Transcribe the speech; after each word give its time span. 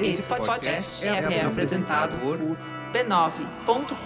Esse 0.00 0.22
podcast 0.22 1.04
é, 1.04 1.08
é 1.08 1.44
apresentado 1.44 2.18
por 2.18 2.38
b9.com.br. 2.92 3.96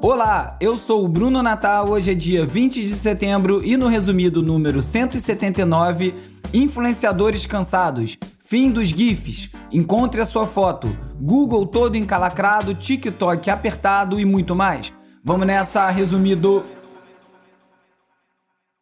Olá, 0.00 0.56
eu 0.60 0.76
sou 0.76 1.04
o 1.04 1.08
Bruno 1.08 1.42
Natal. 1.42 1.88
Hoje 1.88 2.10
é 2.10 2.14
dia 2.14 2.44
20 2.44 2.82
de 2.82 2.88
setembro 2.90 3.64
e 3.64 3.76
no 3.76 3.88
resumido 3.88 4.42
número 4.42 4.82
179, 4.82 6.14
influenciadores 6.52 7.46
cansados, 7.46 8.18
fim 8.44 8.70
dos 8.70 8.88
GIFs, 8.88 9.50
encontre 9.72 10.20
a 10.20 10.24
sua 10.24 10.46
foto, 10.46 10.94
Google 11.18 11.66
todo 11.66 11.96
encalacrado, 11.96 12.74
TikTok 12.74 13.48
apertado 13.50 14.20
e 14.20 14.24
muito 14.24 14.54
mais. 14.54 14.92
Vamos 15.24 15.46
nessa, 15.46 15.88
resumido. 15.88 16.73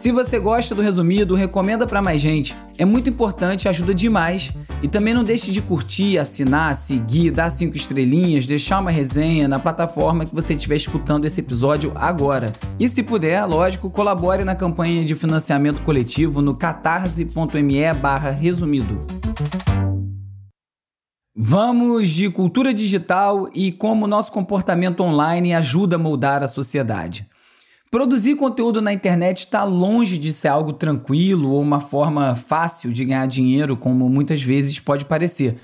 Se 0.00 0.10
você 0.10 0.38
gosta 0.38 0.74
do 0.74 0.80
Resumido, 0.80 1.34
recomenda 1.34 1.86
para 1.86 2.00
mais 2.00 2.22
gente. 2.22 2.56
É 2.78 2.86
muito 2.86 3.10
importante, 3.10 3.68
ajuda 3.68 3.92
demais. 3.92 4.50
E 4.82 4.88
também 4.88 5.12
não 5.12 5.22
deixe 5.22 5.52
de 5.52 5.60
curtir, 5.60 6.16
assinar, 6.16 6.74
seguir, 6.74 7.30
dar 7.30 7.50
cinco 7.50 7.76
estrelinhas, 7.76 8.46
deixar 8.46 8.80
uma 8.80 8.90
resenha 8.90 9.46
na 9.46 9.58
plataforma 9.58 10.24
que 10.24 10.34
você 10.34 10.54
estiver 10.54 10.76
escutando 10.76 11.26
esse 11.26 11.40
episódio 11.40 11.92
agora. 11.94 12.50
E 12.78 12.88
se 12.88 13.02
puder, 13.02 13.44
lógico, 13.44 13.90
colabore 13.90 14.42
na 14.42 14.54
campanha 14.54 15.04
de 15.04 15.14
financiamento 15.14 15.82
coletivo 15.82 16.40
no 16.40 16.54
catarse.me 16.54 17.92
barra 18.00 18.30
resumido. 18.30 18.98
Vamos 21.36 22.08
de 22.08 22.30
cultura 22.30 22.72
digital 22.72 23.50
e 23.54 23.70
como 23.70 24.06
nosso 24.06 24.32
comportamento 24.32 25.02
online 25.02 25.52
ajuda 25.52 25.96
a 25.96 25.98
moldar 25.98 26.42
a 26.42 26.48
sociedade. 26.48 27.28
Produzir 27.90 28.36
conteúdo 28.36 28.80
na 28.80 28.92
internet 28.92 29.38
está 29.38 29.64
longe 29.64 30.16
de 30.16 30.32
ser 30.32 30.46
algo 30.46 30.72
tranquilo 30.72 31.50
ou 31.50 31.60
uma 31.60 31.80
forma 31.80 32.36
fácil 32.36 32.92
de 32.92 33.04
ganhar 33.04 33.26
dinheiro, 33.26 33.76
como 33.76 34.08
muitas 34.08 34.40
vezes 34.40 34.78
pode 34.78 35.04
parecer. 35.04 35.56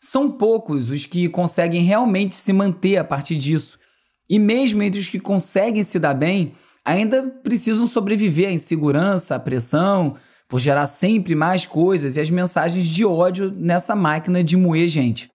São 0.00 0.30
poucos 0.30 0.88
os 0.88 1.04
que 1.04 1.28
conseguem 1.28 1.82
realmente 1.82 2.34
se 2.34 2.54
manter 2.54 2.96
a 2.96 3.04
partir 3.04 3.36
disso. 3.36 3.78
E 4.30 4.38
mesmo 4.38 4.82
entre 4.82 4.98
os 4.98 5.08
que 5.08 5.20
conseguem 5.20 5.82
se 5.82 5.98
dar 5.98 6.14
bem, 6.14 6.54
ainda 6.82 7.22
precisam 7.42 7.86
sobreviver 7.86 8.48
à 8.48 8.52
insegurança, 8.52 9.34
à 9.34 9.38
pressão, 9.38 10.14
por 10.48 10.60
gerar 10.60 10.86
sempre 10.86 11.34
mais 11.34 11.66
coisas 11.66 12.16
e 12.16 12.20
as 12.20 12.30
mensagens 12.30 12.86
de 12.86 13.04
ódio 13.04 13.52
nessa 13.54 13.94
máquina 13.94 14.42
de 14.42 14.56
moer 14.56 14.88
gente. 14.88 15.33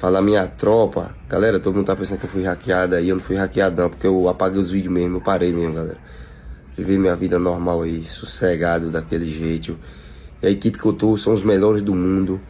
Falar 0.00 0.22
minha 0.22 0.46
tropa. 0.46 1.14
Galera, 1.28 1.60
todo 1.60 1.74
mundo 1.74 1.84
tá 1.84 1.94
pensando 1.94 2.18
que 2.18 2.24
eu 2.24 2.30
fui 2.30 2.42
hackeado 2.42 2.94
aí. 2.94 3.10
Eu 3.10 3.16
não 3.16 3.22
fui 3.22 3.36
hackeado 3.36 3.82
não, 3.82 3.90
porque 3.90 4.06
eu 4.06 4.30
apaguei 4.30 4.58
os 4.58 4.70
vídeos 4.70 4.90
mesmo, 4.94 5.18
eu 5.18 5.20
parei 5.20 5.52
mesmo, 5.52 5.74
galera. 5.74 5.98
Viver 6.74 6.98
minha 6.98 7.14
vida 7.14 7.38
normal 7.38 7.82
aí, 7.82 8.02
sossegado 8.04 8.88
daquele 8.90 9.26
jeito. 9.30 9.76
E 10.42 10.46
a 10.46 10.50
equipe 10.50 10.78
que 10.78 10.86
eu 10.86 10.94
tô 10.94 11.18
são 11.18 11.34
os 11.34 11.42
melhores 11.42 11.82
do 11.82 11.94
mundo. 11.94 12.40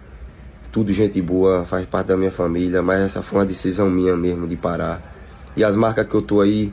Tudo 0.71 0.93
gente 0.93 1.21
boa, 1.21 1.65
faz 1.65 1.85
parte 1.87 2.07
da 2.07 2.17
minha 2.17 2.31
família, 2.31 2.81
mas 2.83 3.01
essa 3.01 3.21
foi 3.21 3.41
uma 3.41 3.45
decisão 3.45 3.91
minha 3.91 4.17
mesmo 4.17 4.47
de 4.47 4.55
parar. 4.55 5.03
E 5.57 5.65
as 5.65 5.75
marcas 5.75 6.07
que 6.07 6.15
eu 6.15 6.23
tô 6.23 6.41
aí, 6.41 6.73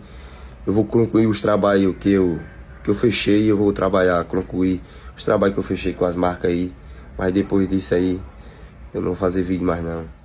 eu 0.67 0.71
vou 0.73 0.85
concluir 0.85 1.25
os 1.25 1.39
trabalhos 1.39 1.95
que 1.99 2.11
eu, 2.11 2.39
que 2.83 2.91
eu 2.91 2.93
fechei, 2.93 3.49
eu 3.49 3.57
vou 3.57 3.73
trabalhar, 3.73 4.23
concluir 4.25 4.79
os 5.15 5.23
trabalhos 5.23 5.55
que 5.55 5.59
eu 5.59 5.63
fechei 5.63 5.93
com 5.93 6.05
as 6.05 6.15
marcas 6.15 6.51
aí. 6.51 6.71
Mas 7.17 7.33
depois 7.33 7.67
disso 7.67 7.95
aí, 7.95 8.21
eu 8.93 9.01
não 9.01 9.07
vou 9.07 9.15
fazer 9.15 9.41
vídeo 9.41 9.65
mais 9.65 9.83
não. 9.83 10.16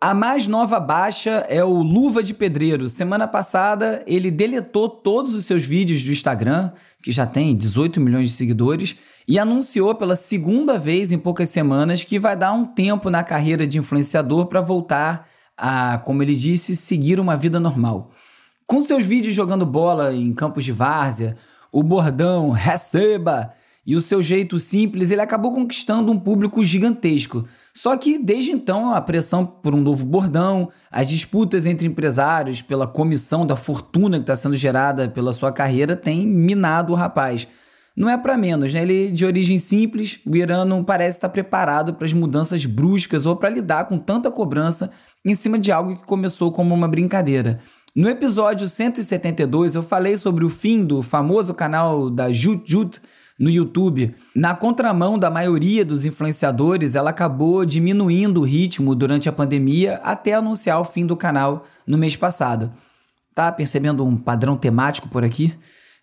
A 0.00 0.14
mais 0.14 0.46
nova 0.46 0.78
baixa 0.78 1.44
é 1.48 1.64
o 1.64 1.82
Luva 1.82 2.22
de 2.22 2.32
Pedreiro. 2.32 2.88
Semana 2.88 3.26
passada 3.26 4.00
ele 4.06 4.30
deletou 4.30 4.88
todos 4.88 5.34
os 5.34 5.44
seus 5.44 5.64
vídeos 5.64 6.04
do 6.04 6.12
Instagram, 6.12 6.70
que 7.02 7.10
já 7.10 7.26
tem 7.26 7.56
18 7.56 8.00
milhões 8.00 8.28
de 8.28 8.34
seguidores, 8.36 8.94
e 9.26 9.40
anunciou 9.40 9.92
pela 9.96 10.14
segunda 10.14 10.78
vez 10.78 11.10
em 11.10 11.18
poucas 11.18 11.48
semanas 11.48 12.04
que 12.04 12.16
vai 12.16 12.36
dar 12.36 12.52
um 12.52 12.64
tempo 12.64 13.10
na 13.10 13.24
carreira 13.24 13.66
de 13.66 13.76
influenciador 13.76 14.46
para 14.46 14.60
voltar 14.60 15.26
a, 15.56 15.98
como 16.04 16.22
ele 16.22 16.36
disse, 16.36 16.76
seguir 16.76 17.18
uma 17.18 17.36
vida 17.36 17.58
normal. 17.58 18.12
Com 18.68 18.80
seus 18.80 19.04
vídeos 19.04 19.34
jogando 19.34 19.66
bola 19.66 20.14
em 20.14 20.32
campos 20.32 20.64
de 20.64 20.70
várzea, 20.70 21.36
o 21.72 21.82
bordão 21.82 22.50
receba 22.50 23.52
e 23.88 23.96
o 23.96 24.02
seu 24.02 24.20
jeito 24.20 24.58
simples, 24.58 25.10
ele 25.10 25.22
acabou 25.22 25.50
conquistando 25.50 26.12
um 26.12 26.18
público 26.20 26.62
gigantesco. 26.62 27.46
Só 27.72 27.96
que 27.96 28.18
desde 28.18 28.50
então 28.50 28.92
a 28.92 29.00
pressão 29.00 29.46
por 29.46 29.74
um 29.74 29.80
novo 29.80 30.04
bordão, 30.04 30.68
as 30.92 31.08
disputas 31.08 31.64
entre 31.64 31.86
empresários 31.86 32.60
pela 32.60 32.86
comissão 32.86 33.46
da 33.46 33.56
fortuna 33.56 34.18
que 34.18 34.24
está 34.24 34.36
sendo 34.36 34.54
gerada 34.54 35.08
pela 35.08 35.32
sua 35.32 35.50
carreira 35.50 35.96
tem 35.96 36.26
minado 36.26 36.92
o 36.92 36.94
rapaz. 36.94 37.48
Não 37.96 38.10
é 38.10 38.18
para 38.18 38.36
menos, 38.36 38.74
né? 38.74 38.82
Ele 38.82 39.10
de 39.10 39.24
origem 39.24 39.56
simples, 39.56 40.20
o 40.26 40.36
Irã 40.36 40.66
não 40.66 40.84
parece 40.84 41.16
estar 41.16 41.30
preparado 41.30 41.94
para 41.94 42.04
as 42.04 42.12
mudanças 42.12 42.66
bruscas 42.66 43.24
ou 43.24 43.36
para 43.36 43.48
lidar 43.48 43.86
com 43.86 43.96
tanta 43.96 44.30
cobrança 44.30 44.90
em 45.24 45.34
cima 45.34 45.58
de 45.58 45.72
algo 45.72 45.96
que 45.96 46.04
começou 46.04 46.52
como 46.52 46.74
uma 46.74 46.88
brincadeira. 46.88 47.58
No 47.96 48.06
episódio 48.06 48.68
172 48.68 49.74
eu 49.74 49.82
falei 49.82 50.14
sobre 50.18 50.44
o 50.44 50.50
fim 50.50 50.84
do 50.84 51.00
famoso 51.00 51.54
canal 51.54 52.10
da 52.10 52.30
Jut 52.30 52.70
Jut 52.70 53.00
no 53.38 53.48
YouTube. 53.48 54.14
Na 54.34 54.54
contramão 54.54 55.18
da 55.18 55.30
maioria 55.30 55.84
dos 55.84 56.04
influenciadores, 56.04 56.94
ela 56.94 57.10
acabou 57.10 57.64
diminuindo 57.64 58.40
o 58.40 58.44
ritmo 58.44 58.94
durante 58.94 59.28
a 59.28 59.32
pandemia 59.32 60.00
até 60.02 60.34
anunciar 60.34 60.80
o 60.80 60.84
fim 60.84 61.06
do 61.06 61.16
canal 61.16 61.64
no 61.86 61.96
mês 61.96 62.16
passado. 62.16 62.72
Tá 63.34 63.52
percebendo 63.52 64.04
um 64.04 64.16
padrão 64.16 64.56
temático 64.56 65.08
por 65.08 65.24
aqui? 65.24 65.54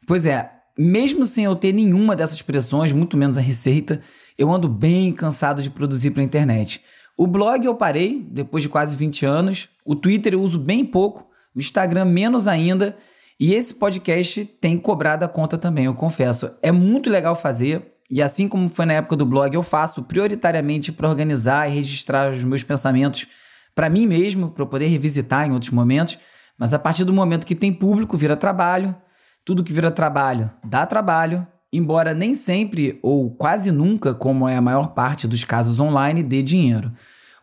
Pois 0.07 0.25
é, 0.25 0.49
mesmo 0.77 1.25
sem 1.25 1.45
eu 1.45 1.55
ter 1.55 1.73
nenhuma 1.73 2.15
dessas 2.15 2.41
pressões, 2.41 2.93
muito 2.93 3.17
menos 3.17 3.37
a 3.37 3.41
receita, 3.41 3.99
eu 4.37 4.51
ando 4.51 4.69
bem 4.69 5.11
cansado 5.11 5.61
de 5.61 5.69
produzir 5.69 6.11
para 6.11 6.21
a 6.21 6.25
internet. 6.25 6.81
O 7.17 7.27
blog 7.27 7.65
eu 7.65 7.75
parei 7.75 8.25
depois 8.29 8.63
de 8.63 8.69
quase 8.69 8.95
20 8.97 9.25
anos, 9.25 9.69
o 9.85 9.95
Twitter 9.95 10.33
eu 10.33 10.41
uso 10.41 10.59
bem 10.59 10.83
pouco, 10.83 11.29
o 11.55 11.59
Instagram 11.59 12.05
menos 12.05 12.47
ainda, 12.47 12.97
e 13.39 13.53
esse 13.53 13.75
podcast 13.75 14.45
tem 14.61 14.77
cobrado 14.77 15.25
a 15.25 15.27
conta 15.27 15.57
também, 15.57 15.85
eu 15.85 15.93
confesso. 15.93 16.49
É 16.61 16.71
muito 16.71 17.09
legal 17.09 17.35
fazer. 17.35 17.93
E 18.09 18.21
assim 18.21 18.47
como 18.47 18.69
foi 18.69 18.85
na 18.85 18.93
época 18.93 19.15
do 19.15 19.25
blog, 19.25 19.53
eu 19.53 19.63
faço 19.63 20.03
prioritariamente 20.03 20.91
para 20.91 21.09
organizar 21.09 21.67
e 21.67 21.73
registrar 21.73 22.31
os 22.31 22.43
meus 22.43 22.63
pensamentos 22.63 23.27
para 23.73 23.89
mim 23.89 24.07
mesmo, 24.07 24.49
para 24.51 24.65
poder 24.65 24.87
revisitar 24.87 25.47
em 25.47 25.51
outros 25.51 25.71
momentos. 25.71 26.17
Mas 26.57 26.73
a 26.73 26.79
partir 26.79 27.03
do 27.03 27.13
momento 27.13 27.45
que 27.45 27.55
tem 27.55 27.73
público, 27.73 28.17
vira 28.17 28.37
trabalho. 28.37 28.95
Tudo 29.43 29.63
que 29.63 29.73
vira 29.73 29.91
trabalho 29.91 30.49
dá 30.63 30.85
trabalho, 30.85 31.45
embora 31.73 32.13
nem 32.13 32.33
sempre 32.33 32.99
ou 33.03 33.29
quase 33.31 33.69
nunca, 33.69 34.13
como 34.13 34.47
é 34.47 34.55
a 34.55 34.61
maior 34.61 34.93
parte 34.93 35.27
dos 35.27 35.43
casos 35.43 35.79
online, 35.79 36.23
dê 36.23 36.41
dinheiro. 36.41 36.91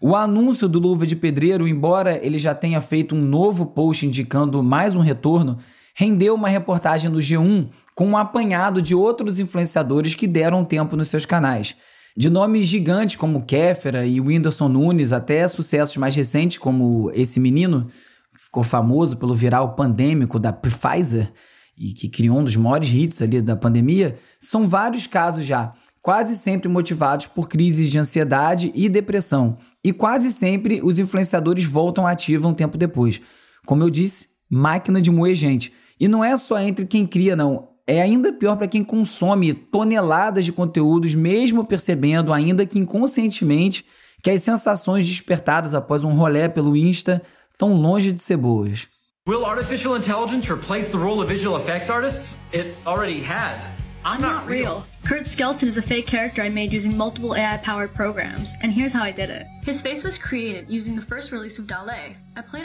O 0.00 0.16
anúncio 0.16 0.68
do 0.68 0.80
Luva 0.80 1.06
de 1.06 1.14
Pedreiro, 1.14 1.68
embora 1.68 2.18
ele 2.24 2.38
já 2.38 2.54
tenha 2.54 2.80
feito 2.80 3.14
um 3.14 3.20
novo 3.20 3.66
post 3.66 4.04
indicando 4.04 4.60
mais 4.62 4.96
um 4.96 5.00
retorno, 5.00 5.58
rendeu 5.94 6.34
uma 6.34 6.48
reportagem 6.48 7.10
do 7.10 7.18
G1 7.18 7.68
com 7.94 8.06
um 8.08 8.16
apanhado 8.16 8.80
de 8.80 8.94
outros 8.94 9.38
influenciadores 9.38 10.14
que 10.14 10.26
deram 10.26 10.64
tempo 10.64 10.96
nos 10.96 11.08
seus 11.08 11.26
canais. 11.26 11.76
De 12.16 12.28
nomes 12.28 12.66
gigantes 12.66 13.16
como 13.16 13.44
Kéfera 13.44 14.04
e 14.04 14.20
Whindersson 14.20 14.68
Nunes, 14.68 15.12
até 15.12 15.46
sucessos 15.48 15.96
mais 15.96 16.14
recentes 16.14 16.58
como 16.58 17.10
esse 17.14 17.40
menino, 17.40 17.86
que 18.34 18.44
ficou 18.44 18.62
famoso 18.62 19.16
pelo 19.16 19.34
viral 19.34 19.74
pandêmico 19.74 20.38
da 20.38 20.52
Pfizer 20.52 21.32
e 21.76 21.92
que 21.92 22.08
criou 22.08 22.38
um 22.38 22.44
dos 22.44 22.56
maiores 22.56 22.90
hits 22.90 23.22
ali 23.22 23.40
da 23.40 23.56
pandemia, 23.56 24.18
são 24.38 24.66
vários 24.66 25.06
casos 25.06 25.46
já, 25.46 25.72
quase 26.02 26.36
sempre 26.36 26.68
motivados 26.68 27.26
por 27.26 27.48
crises 27.48 27.90
de 27.90 27.98
ansiedade 27.98 28.70
e 28.74 28.88
depressão. 28.90 29.56
E 29.82 29.92
quase 29.92 30.30
sempre 30.30 30.80
os 30.82 30.98
influenciadores 30.98 31.64
voltam 31.64 32.06
ativa 32.06 32.46
um 32.46 32.54
tempo 32.54 32.76
depois. 32.76 33.22
Como 33.64 33.82
eu 33.82 33.88
disse, 33.88 34.28
máquina 34.50 35.00
de 35.00 35.10
moer 35.10 35.34
gente. 35.34 35.72
E 36.02 36.08
não 36.08 36.24
é 36.24 36.36
só 36.36 36.58
entre 36.58 36.84
quem 36.84 37.06
cria, 37.06 37.36
não. 37.36 37.68
É 37.86 38.02
ainda 38.02 38.32
pior 38.32 38.56
para 38.56 38.66
quem 38.66 38.82
consome 38.82 39.54
toneladas 39.54 40.44
de 40.44 40.50
conteúdos, 40.50 41.14
mesmo 41.14 41.64
percebendo, 41.64 42.32
ainda 42.32 42.66
que 42.66 42.76
inconscientemente, 42.76 43.84
que 44.20 44.28
as 44.28 44.42
sensações 44.42 45.06
despertadas 45.06 45.76
após 45.76 46.02
um 46.02 46.12
rolê 46.12 46.48
pelo 46.48 46.76
Insta 46.76 47.22
estão 47.52 47.74
longe 47.74 48.12
de 48.12 48.18
ser 48.18 48.36
boas. 48.36 48.88
Will 49.28 49.46
artificial 49.46 49.96
intelligence 49.96 50.52
replace 50.52 50.90
the 50.90 50.98
role 50.98 51.22
of 51.22 51.32
visual 51.32 51.56
effects 51.56 51.88
artists? 51.88 52.36
It 52.52 52.74
already 52.84 53.22
has. 53.22 53.81
I'm 54.04 54.20
not 54.20 54.48
real. 54.48 54.84
Kurt 55.06 55.28
Skelton 55.28 55.68
is 55.68 55.78
a 55.78 55.82
fake 55.82 56.08
character 56.08 56.42
I 56.42 56.48
made 56.48 56.72
using 56.72 56.96
multiple 56.96 57.36
AI 57.36 57.58
powered 57.58 57.94
programs, 57.94 58.52
and 58.60 58.72
here's 58.72 58.92
how 58.92 59.04
I 59.04 59.12
did 59.12 59.30
it. 59.30 59.46
His 59.64 59.80
face 59.80 60.02
was 60.02 60.18
created 60.18 60.68
using 60.68 60.96
the 60.96 61.02
first 61.02 61.30
release 61.30 61.60
of 61.60 61.68
DALL-E. 61.68 62.16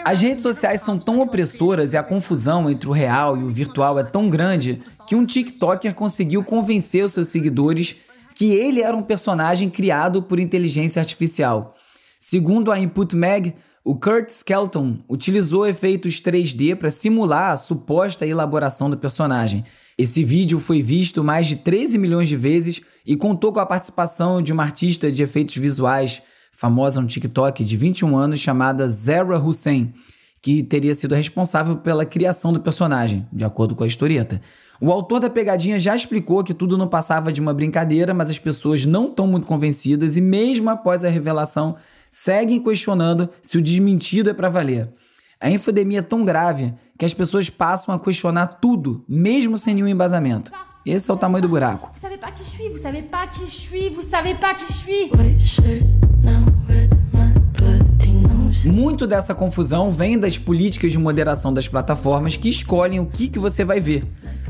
As 0.03 0.21
redes 0.21 0.41
sociais 0.41 0.81
são 0.81 0.97
tão 0.97 1.19
opressoras 1.19 1.93
e 1.93 1.97
a 1.97 2.03
confusão 2.03 2.67
entre 2.69 2.89
o 2.89 2.91
real 2.91 3.37
e 3.37 3.43
o 3.43 3.49
virtual 3.49 3.99
é 3.99 4.03
tão 4.03 4.29
grande 4.29 4.81
que 5.07 5.15
um 5.15 5.25
TikToker 5.25 5.93
conseguiu 5.93 6.43
convencer 6.43 7.05
os 7.05 7.11
seus 7.11 7.27
seguidores 7.27 7.95
que 8.33 8.53
ele 8.53 8.81
era 8.81 8.97
um 8.97 9.03
personagem 9.03 9.69
criado 9.69 10.23
por 10.23 10.39
inteligência 10.39 10.99
artificial. 10.99 11.75
Segundo 12.19 12.71
a 12.71 12.79
Input 12.79 13.15
Mag, 13.15 13.53
o 13.87 13.95
Kurt 13.95 14.27
Skelton 14.27 14.97
utilizou 15.07 15.65
efeitos 15.65 16.19
3D 16.19 16.75
para 16.75 16.91
simular 16.91 17.53
a 17.53 17.55
suposta 17.55 18.27
elaboração 18.27 18.89
do 18.89 18.97
personagem. 18.97 19.63
Esse 19.97 20.25
vídeo 20.25 20.59
foi 20.59 20.81
visto 20.81 21.23
mais 21.23 21.47
de 21.47 21.55
13 21.55 21.97
milhões 21.97 22.27
de 22.27 22.35
vezes 22.35 22.81
e 23.05 23.15
contou 23.15 23.53
com 23.53 23.61
a 23.61 23.65
participação 23.65 24.41
de 24.41 24.51
uma 24.51 24.63
artista 24.63 25.09
de 25.09 25.23
efeitos 25.23 25.55
visuais 25.55 26.21
famosa 26.51 26.99
no 26.99 27.07
TikTok 27.07 27.63
de 27.63 27.77
21 27.77 28.17
anos 28.17 28.41
chamada 28.41 28.89
Zara 28.89 29.39
Hussein, 29.39 29.93
que 30.41 30.63
teria 30.63 30.93
sido 30.93 31.15
responsável 31.15 31.77
pela 31.77 32.05
criação 32.05 32.53
do 32.53 32.59
personagem, 32.59 33.27
de 33.31 33.43
acordo 33.43 33.75
com 33.75 33.83
a 33.83 33.87
historieta. 33.87 34.41
O 34.79 34.91
autor 34.91 35.19
da 35.19 35.29
pegadinha 35.29 35.79
já 35.79 35.95
explicou 35.95 36.43
que 36.43 36.53
tudo 36.53 36.77
não 36.77 36.87
passava 36.87 37.31
de 37.33 37.41
uma 37.41 37.53
brincadeira, 37.53 38.13
mas 38.13 38.29
as 38.29 38.37
pessoas 38.37 38.85
não 38.85 39.07
estão 39.09 39.25
muito 39.25 39.47
convencidas 39.47 40.17
e, 40.17 40.21
mesmo 40.21 40.69
após 40.69 41.03
a 41.03 41.09
revelação, 41.09 41.75
seguem 42.11 42.61
questionando 42.61 43.29
se 43.41 43.57
o 43.57 43.61
desmentido 43.61 44.29
é 44.29 44.33
para 44.33 44.49
valer. 44.49 44.89
A 45.41 45.49
infodemia 45.49 45.99
é 45.99 46.03
tão 46.03 46.23
grave 46.23 46.73
que 46.97 47.05
as 47.05 47.13
pessoas 47.13 47.49
passam 47.49 47.93
a 47.93 47.99
questionar 47.99 48.47
tudo, 48.47 49.03
mesmo 49.07 49.57
sem 49.57 49.73
nenhum 49.73 49.87
embasamento. 49.87 50.51
Esse 50.85 51.11
é 51.11 51.13
o 51.13 51.17
tamanho 51.17 51.41
do 51.41 51.49
buraco. 51.49 51.91
Vous 51.93 52.01
savez 52.01 52.17
pas 52.17 52.31
qui 52.31 52.43
je 52.43 52.49
suis, 52.49 52.69
vous 52.69 52.81
savez 52.81 53.03
pas 53.03 53.27
qui 53.27 53.45
je 53.45 53.51
suis, 53.51 53.89
vous 53.89 54.09
savez 54.09 54.35
pas 54.35 54.55
qui 54.55 54.65
je 54.65 54.73
suis. 54.73 55.11
Muito 58.65 59.07
dessa 59.07 59.33
confusão 59.33 59.91
vem 59.91 60.17
das 60.17 60.37
políticas 60.37 60.91
de 60.91 60.97
moderação 60.97 61.53
das 61.53 61.67
plataformas 61.67 62.35
que 62.35 62.49
escolhem 62.49 62.99
o 62.99 63.05
que, 63.05 63.27
que 63.27 63.39
você 63.39 63.63
vai 63.63 63.79
ver. 63.79 64.03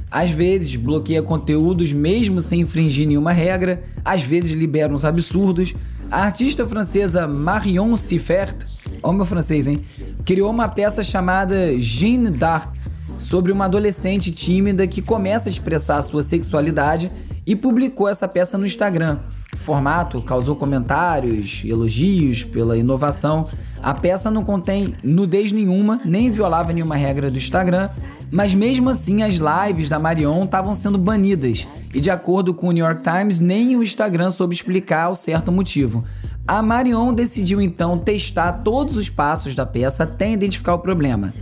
Às 0.10 0.32
vezes 0.32 0.76
bloqueia 0.76 1.22
conteúdos 1.22 1.92
mesmo 1.92 2.42
sem 2.42 2.62
infringir 2.62 3.08
nenhuma 3.08 3.32
regra, 3.32 3.84
às 4.04 4.22
vezes 4.22 4.52
libera 4.52 4.94
uns 4.94 5.04
absurdos. 5.04 5.76
A 6.10 6.24
artista 6.24 6.66
francesa 6.66 7.28
Marion 7.28 7.96
Siffert, 7.98 8.66
ó 9.04 9.12
meu 9.12 9.26
francês, 9.26 9.68
hein? 9.68 9.82
Criou 10.24 10.50
uma 10.50 10.70
peça 10.70 11.04
chamada 11.04 11.78
Jeanne 11.78 12.32
d'Arc, 12.32 12.78
sobre 13.18 13.52
uma 13.52 13.66
adolescente 13.66 14.32
tímida 14.32 14.86
que 14.86 15.02
começa 15.02 15.50
a 15.50 15.52
expressar 15.52 16.02
sua 16.04 16.22
sexualidade 16.22 17.12
e 17.48 17.56
publicou 17.56 18.10
essa 18.10 18.28
peça 18.28 18.58
no 18.58 18.66
Instagram. 18.66 19.20
O 19.54 19.58
formato 19.58 20.22
causou 20.22 20.58
comentários, 20.58 21.64
elogios 21.66 22.44
pela 22.44 22.78
inovação. 22.78 23.48
A 23.82 23.94
peça 23.94 24.30
não 24.30 24.44
contém 24.44 24.94
nudez 25.02 25.54
nenhuma, 25.54 26.02
nem 26.04 26.30
violava 26.30 26.74
nenhuma 26.74 26.98
regra 26.98 27.32
do 27.32 27.38
Instagram, 27.38 27.90
mas 28.30 28.54
mesmo 28.54 28.90
assim 28.90 29.24
as 29.24 29.36
lives 29.36 29.88
da 29.88 29.98
Marion 29.98 30.44
estavam 30.44 30.74
sendo 30.74 30.98
banidas. 30.98 31.66
E 31.94 32.02
de 32.02 32.12
acordo 32.12 32.54
com 32.54 32.68
o 32.68 32.72
New 32.74 32.86
York 32.86 33.02
Times, 33.02 33.40
nem 33.40 33.78
o 33.78 33.82
Instagram 33.82 34.30
soube 34.30 34.54
explicar 34.54 35.10
o 35.10 35.16
certo 35.16 35.50
motivo. 35.50 36.04
A 36.46 36.62
Marion 36.62 37.14
decidiu 37.14 37.62
então 37.62 37.98
testar 37.98 38.52
todos 38.52 38.98
os 38.98 39.10
passos 39.10 39.56
da 39.56 39.66
peça 39.66 40.04
até 40.04 40.30
identificar 40.30 40.74
o 40.74 40.80
problema. 40.80 41.34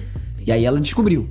E 0.46 0.51
aí 0.51 0.63
ela 0.63 0.80
descobriu 0.80 1.28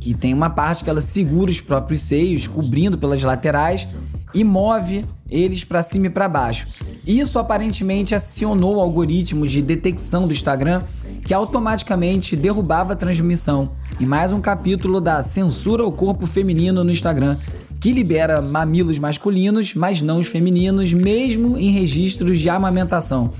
que 0.00 0.12
tem 0.12 0.34
uma 0.34 0.50
parte 0.50 0.82
que 0.82 0.90
ela 0.90 1.00
segura 1.00 1.50
os 1.50 1.60
próprios 1.60 2.00
seios, 2.00 2.46
cobrindo 2.46 2.98
pelas 2.98 3.22
laterais 3.22 3.88
e 4.34 4.44
move 4.44 5.04
eles 5.30 5.64
para 5.64 5.82
cima 5.82 6.06
e 6.06 6.10
para 6.10 6.28
baixo. 6.28 6.66
Isso 7.06 7.38
aparentemente 7.38 8.14
acionou 8.14 8.76
o 8.76 8.80
algoritmo 8.80 9.46
de 9.46 9.60
detecção 9.60 10.26
do 10.26 10.32
Instagram 10.32 10.82
que 11.24 11.34
automaticamente 11.34 12.36
derrubava 12.36 12.92
a 12.92 12.96
transmissão. 12.96 13.72
E 13.98 14.06
mais 14.06 14.32
um 14.32 14.40
capítulo 14.40 15.00
da 15.00 15.22
censura 15.22 15.82
ao 15.82 15.90
corpo 15.90 16.26
feminino 16.26 16.84
no 16.84 16.90
Instagram, 16.90 17.36
que 17.80 17.92
libera 17.92 18.40
mamilos 18.40 18.98
masculinos, 18.98 19.74
mas 19.74 20.00
não 20.00 20.20
os 20.20 20.28
femininos, 20.28 20.92
mesmo 20.92 21.56
em 21.58 21.70
registros 21.70 22.38
de 22.38 22.48
amamentação. 22.48 23.32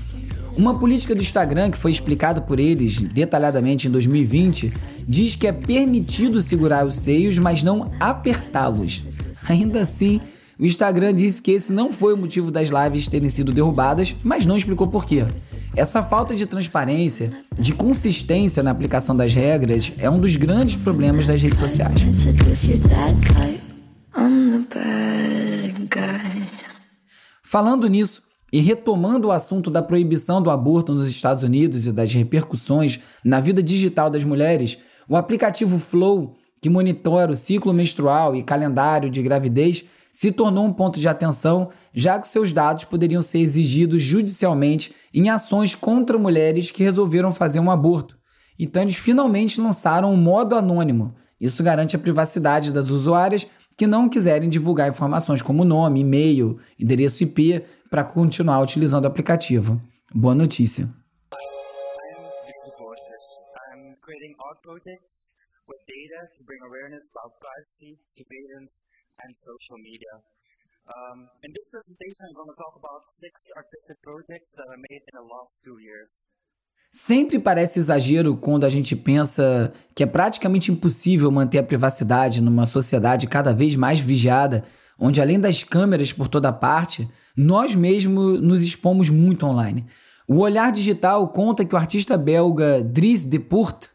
Uma 0.57 0.77
política 0.77 1.13
do 1.13 1.21
Instagram 1.21 1.69
que 1.69 1.77
foi 1.77 1.91
explicada 1.91 2.41
por 2.41 2.59
eles 2.59 2.99
detalhadamente 2.99 3.87
em 3.87 3.91
2020 3.91 4.73
diz 5.07 5.35
que 5.35 5.47
é 5.47 5.51
permitido 5.51 6.41
segurar 6.41 6.85
os 6.85 6.95
seios, 6.95 7.37
mas 7.37 7.61
não 7.61 7.91
apertá-los. 7.99 9.05
Ainda 9.47 9.81
assim, 9.81 10.19
o 10.59 10.65
Instagram 10.65 11.13
disse 11.13 11.41
que 11.41 11.51
esse 11.51 11.71
não 11.71 11.91
foi 11.91 12.13
o 12.13 12.17
motivo 12.17 12.49
das 12.49 12.69
lives 12.69 13.07
terem 13.07 13.29
sido 13.29 13.51
derrubadas, 13.51 14.15
mas 14.23 14.45
não 14.45 14.57
explicou 14.57 14.87
por 14.87 15.05
quê. 15.05 15.25
Essa 15.75 16.01
falta 16.01 16.35
de 16.35 16.47
transparência, 16.47 17.31
de 17.57 17.73
consistência 17.73 18.63
na 18.63 18.71
aplicação 18.71 19.15
das 19.15 19.35
regras, 19.35 19.93
é 19.99 20.09
um 20.09 20.19
dos 20.19 20.35
grandes 20.35 20.75
problemas 20.75 21.27
das 21.27 21.41
redes 21.41 21.59
sociais. 21.59 22.01
Falando 27.43 27.87
nisso, 27.87 28.23
e 28.51 28.59
retomando 28.59 29.27
o 29.27 29.31
assunto 29.31 29.69
da 29.69 29.81
proibição 29.81 30.41
do 30.41 30.49
aborto 30.49 30.93
nos 30.93 31.07
Estados 31.07 31.43
Unidos 31.43 31.85
e 31.85 31.91
das 31.91 32.13
repercussões 32.13 32.99
na 33.23 33.39
vida 33.39 33.61
digital 33.61 34.09
das 34.09 34.23
mulheres, 34.23 34.77
o 35.07 35.15
aplicativo 35.15 35.77
Flow, 35.77 36.35
que 36.61 36.69
monitora 36.69 37.31
o 37.31 37.35
ciclo 37.35 37.73
menstrual 37.73 38.35
e 38.35 38.43
calendário 38.43 39.09
de 39.09 39.21
gravidez, 39.21 39.85
se 40.11 40.31
tornou 40.31 40.65
um 40.65 40.73
ponto 40.73 40.99
de 40.99 41.07
atenção, 41.07 41.69
já 41.93 42.19
que 42.19 42.27
seus 42.27 42.51
dados 42.51 42.85
poderiam 42.85 43.21
ser 43.21 43.39
exigidos 43.39 44.01
judicialmente 44.01 44.93
em 45.13 45.29
ações 45.29 45.75
contra 45.75 46.17
mulheres 46.17 46.71
que 46.71 46.83
resolveram 46.83 47.31
fazer 47.31 47.59
um 47.59 47.69
aborto. 47.69 48.17
Então, 48.57 48.81
eles 48.81 48.95
finalmente 48.95 49.61
lançaram 49.61 50.11
um 50.11 50.17
modo 50.17 50.55
anônimo. 50.55 51.13
Isso 51.39 51.61
garante 51.61 51.95
a 51.95 51.99
privacidade 51.99 52.71
das 52.71 52.89
usuárias 52.89 53.45
que 53.77 53.85
não 53.85 54.09
quiserem 54.09 54.49
divulgar 54.49 54.89
informações 54.89 55.43
como 55.43 55.63
nome, 55.63 55.99
e-mail, 55.99 56.57
endereço 56.79 57.23
IP 57.23 57.63
para 57.91 58.03
continuar 58.03 58.59
utilizando 58.59 59.03
o 59.03 59.07
aplicativo. 59.07 59.79
Boa 60.11 60.33
notícia. 60.33 60.89
Data 65.97 66.19
to 66.37 66.41
bring 66.45 66.61
awareness 66.69 67.09
about 67.13 67.31
privacy, 67.45 67.91
surveillance, 68.05 68.73
and 69.23 69.31
social 69.35 69.77
media. 69.89 70.13
Um, 70.87 71.19
in 71.43 71.51
this 71.51 71.67
presentation, 71.69 72.21
I'm 72.27 72.35
going 72.39 72.53
to 72.55 72.59
talk 72.63 72.75
about 72.81 73.01
six 73.09 73.33
artistic 73.61 73.97
projects 74.07 74.51
that 74.57 74.67
I 74.69 74.77
made 74.89 75.03
in 75.09 75.13
the 75.19 75.25
last 75.33 75.53
two 75.65 75.77
years. 75.79 76.25
Sempre 76.89 77.37
parece 77.37 77.79
exagero 77.79 78.37
quando 78.37 78.65
a 78.65 78.69
gente 78.69 78.95
pensa 78.95 79.73
que 79.93 80.03
é 80.03 80.05
praticamente 80.05 80.71
impossível 80.71 81.29
manter 81.29 81.59
a 81.59 81.63
privacidade 81.63 82.41
numa 82.41 82.65
sociedade 82.65 83.27
cada 83.27 83.53
vez 83.53 83.75
mais 83.75 83.99
vigiada, 83.99 84.63
onde 84.97 85.21
além 85.21 85.39
das 85.39 85.63
câmeras 85.63 86.13
por 86.13 86.29
toda 86.29 86.51
parte, 86.51 87.07
nós 87.35 87.75
mesmos 87.75 88.41
nos 88.41 88.63
expomos 88.63 89.09
muito 89.09 89.45
online. 89.45 89.85
O 90.27 90.39
Olhar 90.39 90.71
Digital 90.71 91.27
conta 91.29 91.65
que 91.65 91.75
o 91.75 91.77
artista 91.77 92.17
belga 92.17 92.81
Dries 92.81 93.25
Depoort 93.25 93.89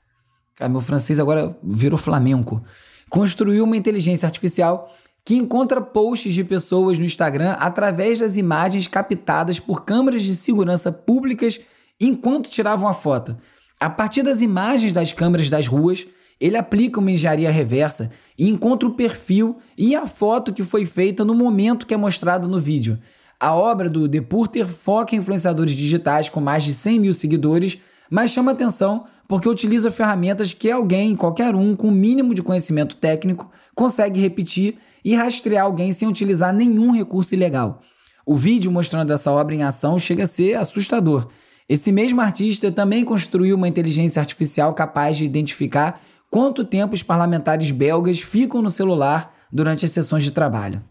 Cara, 0.57 0.69
meu 0.69 0.81
francês 0.81 1.19
agora 1.19 1.57
virou 1.63 1.99
flamenco. 1.99 2.63
Construiu 3.09 3.65
uma 3.65 3.77
inteligência 3.77 4.27
artificial 4.27 4.93
que 5.25 5.37
encontra 5.37 5.81
posts 5.81 6.35
de 6.35 6.43
pessoas 6.43 6.99
no 6.99 7.05
Instagram 7.05 7.53
através 7.53 8.19
das 8.19 8.37
imagens 8.37 8.89
captadas 8.89 9.61
por 9.61 9.85
câmeras 9.85 10.23
de 10.25 10.35
segurança 10.35 10.91
públicas 10.91 11.61
enquanto 12.01 12.51
tiravam 12.51 12.89
a 12.89 12.95
foto. 12.95 13.37
A 13.79 13.89
partir 13.89 14.23
das 14.23 14.41
imagens 14.41 14.93
das 14.93 15.13
câmeras 15.13 15.49
das 15.49 15.67
ruas, 15.67 16.07
ele 16.41 16.57
aplica 16.57 16.99
uma 16.99 17.11
engenharia 17.11 17.51
reversa 17.51 18.11
e 18.37 18.49
encontra 18.49 18.89
o 18.89 18.95
perfil 18.95 19.59
e 19.79 19.95
a 19.95 20.07
foto 20.07 20.53
que 20.53 20.65
foi 20.65 20.85
feita 20.85 21.25
no 21.25 21.35
momento 21.35 21.87
que 21.87 21.95
é 21.95 21.97
mostrado 21.97 22.49
no 22.49 22.61
vídeo. 22.61 22.99
A 23.39 23.55
obra 23.55 23.89
do 23.89 24.09
Depurter 24.09 24.67
foca 24.67 25.15
em 25.15 25.19
influenciadores 25.19 25.75
digitais 25.75 26.29
com 26.29 26.41
mais 26.41 26.65
de 26.65 26.73
100 26.73 26.99
mil 26.99 27.13
seguidores, 27.13 27.79
mas 28.13 28.31
chama 28.31 28.53
atenção 28.53 29.07
porque 29.27 29.49
utiliza 29.49 29.91
ferramentas 29.91 30.53
que 30.53 30.71
alguém, 30.71 31.17
qualquer 31.17 31.55
um, 31.55 31.75
com 31.75 31.89
o 31.89 31.91
mínimo 31.91 32.35
de 32.35 32.43
conhecimento 32.43 32.95
técnico, 32.95 33.51
consegue 33.75 34.21
repetir 34.21 34.77
e 35.03 35.15
rastrear 35.15 35.65
alguém 35.65 35.95
sem 35.95 36.07
utilizar 36.07 36.53
nenhum 36.53 36.93
recurso 36.93 37.35
ilegal. 37.35 37.81
O 38.27 38.37
vídeo 38.37 38.71
mostrando 38.71 39.15
essa 39.15 39.33
obra 39.33 39.55
em 39.55 39.63
ação 39.63 39.99
chega 39.99 40.25
a 40.25 40.27
ser 40.27 40.57
assustador. 40.57 41.29
Esse 41.67 41.91
mesmo 41.91 42.21
artista 42.21 42.71
também 42.71 43.03
construiu 43.03 43.57
uma 43.57 43.67
inteligência 43.67 44.21
artificial 44.21 44.75
capaz 44.75 45.17
de 45.17 45.25
identificar 45.25 45.99
quanto 46.31 46.67
tempo 46.67 46.93
os 46.93 47.03
parlamentares 47.03 47.71
belgas 47.71 48.21
ficam 48.21 48.61
no 48.61 48.69
celular 48.69 49.35
durante 49.51 49.87
as 49.87 49.91
sessões 49.91 50.23
de 50.23 50.33
trabalho. 50.33 50.85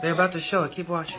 They're 0.00 0.12
about 0.12 0.32
to 0.36 0.40
show. 0.40 0.68
Keep 0.68 0.88
watching. 0.92 1.18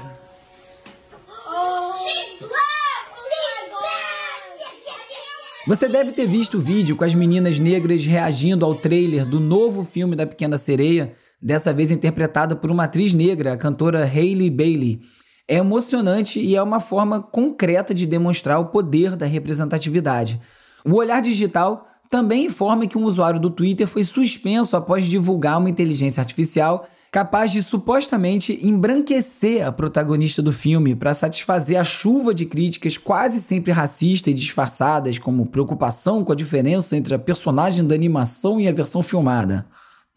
Você 5.66 5.88
deve 5.88 6.12
ter 6.12 6.28
visto 6.28 6.58
o 6.58 6.62
vídeo 6.62 6.94
com 6.94 7.06
as 7.06 7.16
meninas 7.16 7.58
negras 7.58 8.06
reagindo 8.06 8.66
ao 8.66 8.76
trailer 8.76 9.26
do 9.26 9.40
novo 9.40 9.86
filme 9.86 10.14
da 10.14 10.26
Pequena 10.26 10.58
Sereia, 10.58 11.14
dessa 11.42 11.74
vez 11.74 11.90
interpretada 11.90 12.54
por 12.54 12.70
uma 12.70 12.84
atriz 12.84 13.14
negra, 13.14 13.54
a 13.54 13.58
cantora 13.58 14.04
Hailey 14.04 14.50
Bailey. 14.50 15.00
É 15.48 15.56
emocionante 15.56 16.38
e 16.38 16.54
é 16.54 16.62
uma 16.62 16.82
forma 16.82 17.22
concreta 17.22 17.94
de 17.94 18.06
demonstrar 18.06 18.60
o 18.60 18.66
poder 18.66 19.16
da 19.16 19.26
representatividade. 19.26 20.38
O 20.84 20.96
olhar 20.96 21.22
digital 21.22 21.88
também 22.10 22.48
informa 22.48 22.86
que 22.86 22.98
um 22.98 23.06
usuário 23.06 23.40
do 23.40 23.50
Twitter 23.50 23.88
foi 23.88 24.04
suspenso 24.04 24.76
após 24.76 25.06
divulgar 25.06 25.60
uma 25.60 25.70
inteligência 25.70 26.20
artificial 26.20 26.86
capaz 27.14 27.52
de 27.52 27.62
supostamente 27.62 28.60
embranquecer 28.64 29.64
a 29.64 29.72
protagonista 29.72 30.42
do 30.42 30.52
filme 30.52 30.96
para 30.96 31.14
satisfazer 31.14 31.80
a 31.80 31.84
chuva 31.84 32.34
de 32.34 32.44
críticas 32.44 32.98
quase 32.98 33.40
sempre 33.40 33.72
racistas 33.72 34.32
e 34.32 34.34
disfarçadas, 34.34 35.20
como 35.20 35.46
preocupação 35.46 36.24
com 36.24 36.32
a 36.32 36.36
diferença 36.36 36.98
entre 36.98 37.14
a 37.14 37.20
personagem 37.20 37.86
da 37.86 37.94
animação 37.94 38.60
e 38.60 38.68
a 38.68 38.72
versão 38.72 39.04
filmada. 39.04 39.64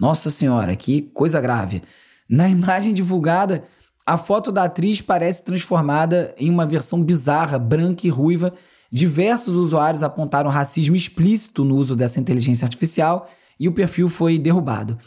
Nossa 0.00 0.30
senhora, 0.30 0.74
que 0.74 1.02
coisa 1.02 1.38
grave. 1.38 1.82
Na 2.26 2.48
imagem 2.48 2.94
divulgada, 2.94 3.64
a 4.06 4.16
foto 4.16 4.50
da 4.50 4.64
atriz 4.64 5.02
parece 5.02 5.44
transformada 5.44 6.34
em 6.38 6.48
uma 6.48 6.64
versão 6.64 7.02
bizarra, 7.02 7.58
branca 7.58 8.06
e 8.06 8.10
ruiva. 8.10 8.54
Diversos 8.90 9.54
usuários 9.56 10.02
apontaram 10.02 10.48
racismo 10.48 10.96
explícito 10.96 11.62
no 11.62 11.76
uso 11.76 11.94
dessa 11.94 12.18
inteligência 12.18 12.64
artificial 12.64 13.28
e 13.60 13.68
o 13.68 13.72
perfil 13.72 14.08
foi 14.08 14.38
derrubado. 14.38 14.98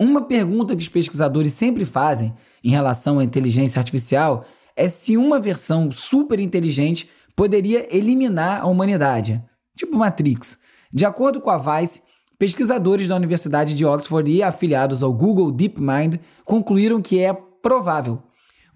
Uma 0.00 0.22
pergunta 0.22 0.76
que 0.76 0.82
os 0.82 0.88
pesquisadores 0.88 1.52
sempre 1.54 1.84
fazem 1.84 2.32
em 2.62 2.70
relação 2.70 3.18
à 3.18 3.24
inteligência 3.24 3.80
artificial 3.80 4.44
é 4.76 4.86
se 4.86 5.16
uma 5.16 5.40
versão 5.40 5.90
super 5.90 6.38
inteligente 6.38 7.10
poderia 7.34 7.88
eliminar 7.94 8.60
a 8.60 8.66
humanidade, 8.68 9.42
tipo 9.76 9.96
Matrix. 9.96 10.56
De 10.92 11.04
acordo 11.04 11.40
com 11.40 11.50
a 11.50 11.58
Vice, 11.58 12.02
pesquisadores 12.38 13.08
da 13.08 13.16
Universidade 13.16 13.74
de 13.74 13.84
Oxford 13.84 14.30
e 14.30 14.40
afiliados 14.40 15.02
ao 15.02 15.12
Google 15.12 15.50
DeepMind 15.50 16.20
concluíram 16.44 17.02
que 17.02 17.18
é 17.18 17.32
provável. 17.32 18.22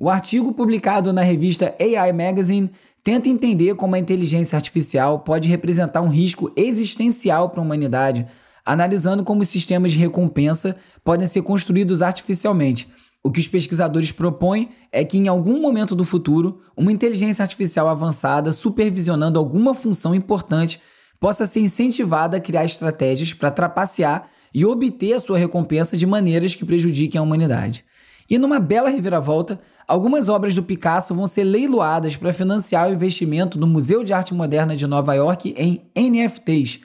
O 0.01 0.11
artigo 0.11 0.53
publicado 0.53 1.13
na 1.13 1.23
revista 1.23 1.73
AI 1.81 2.13
Magazine 2.13 2.69
tenta 3.05 3.29
entender 3.29 3.77
como 3.77 3.95
a 3.95 3.99
inteligência 3.99 4.57
artificial 4.57 5.21
pode 5.21 5.49
representar 5.49 6.01
um 6.01 6.09
risco 6.09 6.53
existencial 6.57 7.49
para 7.51 7.61
a 7.61 7.65
humanidade 7.65 8.27
analisando 8.65 9.25
como 9.25 9.45
sistemas 9.45 9.93
de 9.93 9.99
recompensa 9.99 10.77
podem 11.05 11.27
ser 11.27 11.43
construídos 11.43 12.03
artificialmente. 12.03 12.89
O 13.25 13.31
que 13.31 13.39
os 13.39 13.47
pesquisadores 13.47 14.11
propõem 14.11 14.71
é 14.91 15.05
que, 15.05 15.17
em 15.17 15.29
algum 15.29 15.61
momento 15.61 15.95
do 15.95 16.05
futuro, 16.05 16.61
uma 16.77 16.91
inteligência 16.91 17.43
artificial 17.43 17.89
avançada 17.89 18.53
supervisionando 18.53 19.39
alguma 19.39 19.75
função 19.75 20.15
importante 20.15 20.81
possa 21.21 21.47
ser 21.47 21.61
incentivada 21.61 22.37
a 22.37 22.41
criar 22.41 22.65
estratégias 22.65 23.33
para 23.33 23.53
trapacear 23.53 24.27
e 24.53 24.67
obter 24.67 25.13
a 25.13 25.21
sua 25.21 25.39
recompensa 25.39 25.97
de 25.97 26.05
maneiras 26.05 26.57
que 26.57 26.65
prejudiquem 26.65 27.19
a 27.19 27.23
humanidade. 27.23 27.85
E 28.29 28.39
numa 28.39 28.59
bela 28.59 28.89
reviravolta, 28.89 29.61
algumas 29.87 30.29
obras 30.29 30.55
do 30.55 30.63
Picasso 30.63 31.15
vão 31.15 31.27
ser 31.27 31.45
leiloadas 31.45 32.17
para 32.17 32.33
financiar 32.33 32.89
o 32.89 32.93
investimento 32.93 33.57
do 33.57 33.67
Museu 33.67 34.03
de 34.03 34.13
Arte 34.13 34.35
Moderna 34.35 34.75
de 34.75 34.87
Nova 34.87 35.15
York 35.15 35.55
em 35.57 35.83
NFTs, 35.95 36.81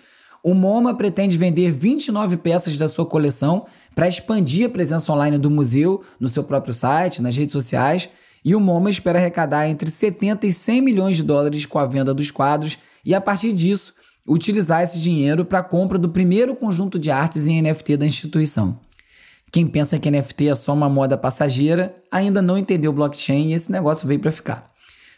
o 0.48 0.54
MoMA 0.54 0.94
pretende 0.94 1.38
vender 1.38 1.74
29 1.74 2.38
peças 2.38 2.77
da 2.77 2.88
sua 2.88 3.06
coleção 3.06 3.66
para 3.94 4.08
expandir 4.08 4.68
a 4.68 4.70
presença 4.70 5.12
online 5.12 5.38
do 5.38 5.50
museu 5.50 6.01
no 6.18 6.30
seu 6.30 6.42
próprio 6.42 6.74
site, 6.74 7.22
nas 7.22 7.36
redes 7.36 7.51
sociais, 7.51 8.10
e 8.46 8.56
o 8.56 8.60
MoMA 8.62 8.89
espera 8.89 9.20
arrecadar 9.20 9.68
entre 9.68 9.92
70 9.92 10.48
e 10.48 10.54
100 10.54 10.82
milhões 10.82 11.18
de 11.18 11.24
dólares 11.24 11.66
com 11.66 11.77
a 11.77 11.86
venda 11.86 12.13
dos 12.13 12.32
quadros 12.32 12.80
e, 13.04 13.13
a 13.13 13.20
partir 13.20 13.51
disso, 13.51 13.94
utilizar 14.25 14.82
esse 14.82 15.01
dinheiro 15.01 15.44
para 15.44 15.60
a 15.60 15.63
compra 15.63 15.98
do 15.98 16.08
primeiro 16.08 16.56
conjunto 16.56 16.98
de 16.98 17.12
artes 17.12 17.46
em 17.46 17.62
NFT 17.62 17.98
da 17.98 18.06
instituição. 18.06 18.80
Quem 19.51 19.68
pensa 19.68 20.00
que 20.00 20.10
NFT 20.10 20.48
é 20.48 20.56
só 20.56 20.74
uma 20.74 20.88
moda 20.88 21.18
passageira 21.18 21.94
ainda 22.10 22.42
não 22.42 22.58
entendeu 22.58 22.94
blockchain 22.94 23.50
e 23.50 23.54
esse 23.54 23.70
negócio 23.70 24.08
veio 24.08 24.22
para 24.22 24.32
ficar. 24.32 24.72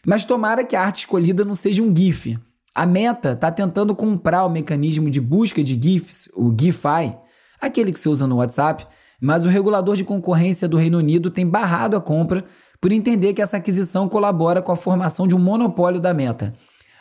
Mas 0.04 0.26
tomara 0.26 0.64
que 0.64 0.76
a 0.76 0.82
arte 0.82 1.02
escolhida 1.02 1.46
não 1.46 1.54
seja 1.54 1.84
um 1.84 1.96
GIF, 1.96 2.40
a 2.74 2.86
Meta 2.86 3.32
está 3.32 3.52
tentando 3.52 3.96
comprar 3.96 4.46
o 4.46 4.50
mecanismo 4.50 5.10
de 5.10 5.20
busca 5.20 5.64
de 5.64 5.80
GIFs, 5.82 6.30
o 6.36 6.54
GIFI, 6.58 7.18
aquele 7.62 7.92
que 7.92 8.00
você 8.00 8.10
usa 8.10 8.28
no 8.28 8.38
WhatsApp, 8.38 8.86
mas 9.22 9.46
o 9.46 9.50
regulador 9.50 9.96
de 9.96 10.04
concorrência 10.04 10.68
do 10.68 10.78
Reino 10.78 10.98
Unido 10.98 11.30
tem 11.30 11.46
barrado 11.46 11.98
a 11.98 12.02
compra 12.02 12.46
por 12.80 12.92
entender 12.92 13.34
que 13.34 13.42
essa 13.42 13.58
aquisição 13.58 14.08
colabora 14.08 14.62
com 14.62 14.72
a 14.72 14.78
formação 14.78 15.28
de 15.28 15.36
um 15.36 15.40
monopólio 15.40 16.00
da 16.00 16.14
Meta. 16.14 16.54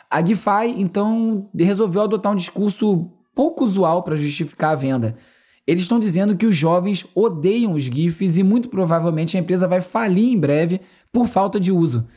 A 0.09 0.25
GIFI, 0.25 0.75
então, 0.77 1.49
resolveu 1.55 2.01
adotar 2.01 2.31
um 2.31 2.35
discurso 2.35 3.09
pouco 3.33 3.63
usual 3.63 4.03
para 4.03 4.15
justificar 4.15 4.71
a 4.71 4.75
venda. 4.75 5.15
Eles 5.65 5.83
estão 5.83 5.99
dizendo 5.99 6.35
que 6.35 6.47
os 6.47 6.55
jovens 6.55 7.05
odeiam 7.13 7.73
os 7.73 7.83
GIFs 7.83 8.37
e 8.37 8.43
muito 8.43 8.69
provavelmente 8.69 9.37
a 9.37 9.39
empresa 9.39 9.67
vai 9.67 9.81
falir 9.81 10.33
em 10.33 10.37
breve 10.37 10.81
por 11.13 11.27
falta 11.27 11.59
de 11.59 11.71
uso. 11.71 12.07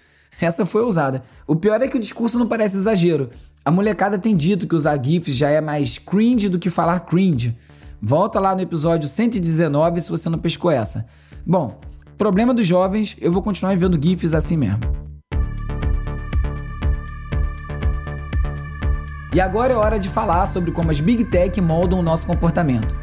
Essa 0.41 0.67
foi 0.67 0.83
ousada. 0.83 1.23
O 1.47 1.55
pior 1.55 1.81
é 1.81 1.89
que 1.89 1.97
o 1.97 2.01
discurso 2.01 2.39
não 2.39 2.47
parece 2.47 2.77
exagero. 2.77 3.31
A 3.65 3.71
molecada 3.71 4.19
tem 4.19 4.35
dito 4.35 4.67
que 4.67 4.75
usar 4.75 5.01
GIFs 5.03 5.37
já 5.37 5.49
é 5.51 5.61
mais 5.61 5.99
cringe 5.99 6.49
do 6.49 6.59
que 6.59 6.69
falar 6.69 7.01
cringe. 7.01 7.57
Volta 8.01 8.41
lá 8.41 8.55
no 8.55 8.61
episódio 8.61 9.09
119 9.09 10.01
se 10.01 10.11
você 10.11 10.29
não 10.29 10.39
pescou 10.39 10.71
essa. 10.71 11.07
Bom, 11.47 11.79
problema 12.19 12.53
dos 12.53 12.67
jovens, 12.67 13.17
eu 13.21 13.31
vou 13.31 13.43
continuar 13.43 13.77
vendo 13.77 14.03
GIFs 14.03 14.35
assim 14.35 14.57
mesmo. 14.57 14.81
E 19.35 19.41
agora 19.41 19.73
é 19.73 19.77
hora 19.77 19.99
de 19.99 20.09
falar 20.09 20.47
sobre 20.47 20.73
como 20.73 20.91
as 20.91 21.01
Big 21.01 21.25
Tech 21.25 21.59
moldam 21.61 22.01
o 22.01 22.03
nosso 22.03 22.27
comportamento. 22.27 22.95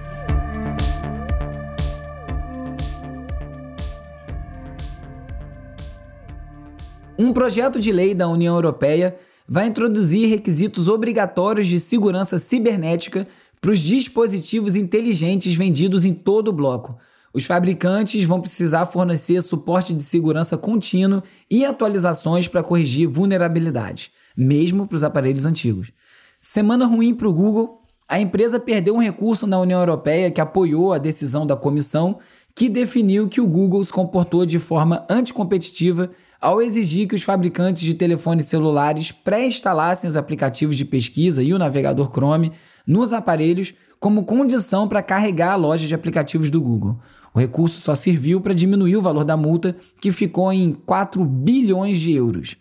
Um 7.22 7.34
projeto 7.34 7.82
de 7.82 7.92
lei 7.92 8.16
da 8.16 8.30
União 8.30 8.56
Europeia 8.56 9.18
vai 9.46 9.68
introduzir 9.68 10.30
requisitos 10.30 10.88
obrigatórios 10.88 11.68
de 11.68 11.78
segurança 11.78 12.40
cibernética 12.40 13.28
para 13.60 13.72
os 13.72 13.82
dispositivos 13.82 14.74
inteligentes 14.74 15.54
vendidos 15.54 16.06
em 16.06 16.14
todo 16.14 16.48
o 16.48 16.54
bloco. 16.54 16.98
Os 17.34 17.46
fabricantes 17.46 18.24
vão 18.24 18.40
precisar 18.40 18.86
fornecer 18.86 19.42
suporte 19.42 19.94
de 19.94 20.02
segurança 20.02 20.58
contínuo 20.58 21.22
e 21.52 21.66
atualizações 21.66 22.48
para 22.48 22.64
corrigir 22.64 23.06
vulnerabilidades, 23.10 24.12
mesmo 24.36 24.88
para 24.88 24.96
os 24.96 25.04
aparelhos 25.04 25.46
antigos. 25.46 25.92
Semana 26.40 26.86
ruim 26.86 27.14
para 27.14 27.28
o 27.28 27.34
Google. 27.34 27.82
A 28.08 28.18
empresa 28.22 28.62
perdeu 28.62 28.96
um 28.96 29.02
recurso 29.02 29.46
na 29.46 29.60
União 29.60 29.82
Europeia 29.82 30.32
que 30.32 30.40
apoiou 30.40 30.94
a 30.94 30.98
decisão 30.98 31.46
da 31.46 31.58
comissão 31.58 32.18
que 32.60 32.68
definiu 32.68 33.30
que 33.30 33.40
o 33.40 33.48
Google 33.48 33.82
se 33.86 33.94
comportou 33.94 34.46
de 34.46 34.60
forma 34.60 35.06
anticompetitiva 35.10 36.12
ao 36.42 36.62
exigir 36.62 37.08
que 37.08 37.16
os 37.16 37.24
fabricantes 37.24 37.84
de 37.84 37.94
telefones 37.94 38.48
celulares 38.48 39.14
pré-instalassem 39.14 40.10
os 40.10 40.18
aplicativos 40.18 40.76
de 40.76 40.84
pesquisa 40.84 41.42
e 41.42 41.54
o 41.54 41.58
navegador 41.58 42.12
Chrome 42.12 42.52
nos 42.86 43.14
aparelhos 43.14 43.74
como 43.98 44.26
condição 44.26 44.90
para 44.90 45.02
carregar 45.02 45.54
a 45.54 45.56
loja 45.56 45.88
de 45.88 45.96
aplicativos 45.96 46.52
do 46.52 46.60
Google. 46.60 47.00
O 47.34 47.40
recurso 47.40 47.80
só 47.80 47.96
serviu 47.96 48.42
para 48.42 48.54
diminuir 48.54 48.98
o 48.98 49.02
valor 49.02 49.24
da 49.24 49.38
multa, 49.38 49.74
que 50.02 50.12
ficou 50.12 50.52
em 50.52 50.74
4 50.74 51.24
bilhões 51.24 51.98
de 51.98 52.12
euros. 52.12 52.58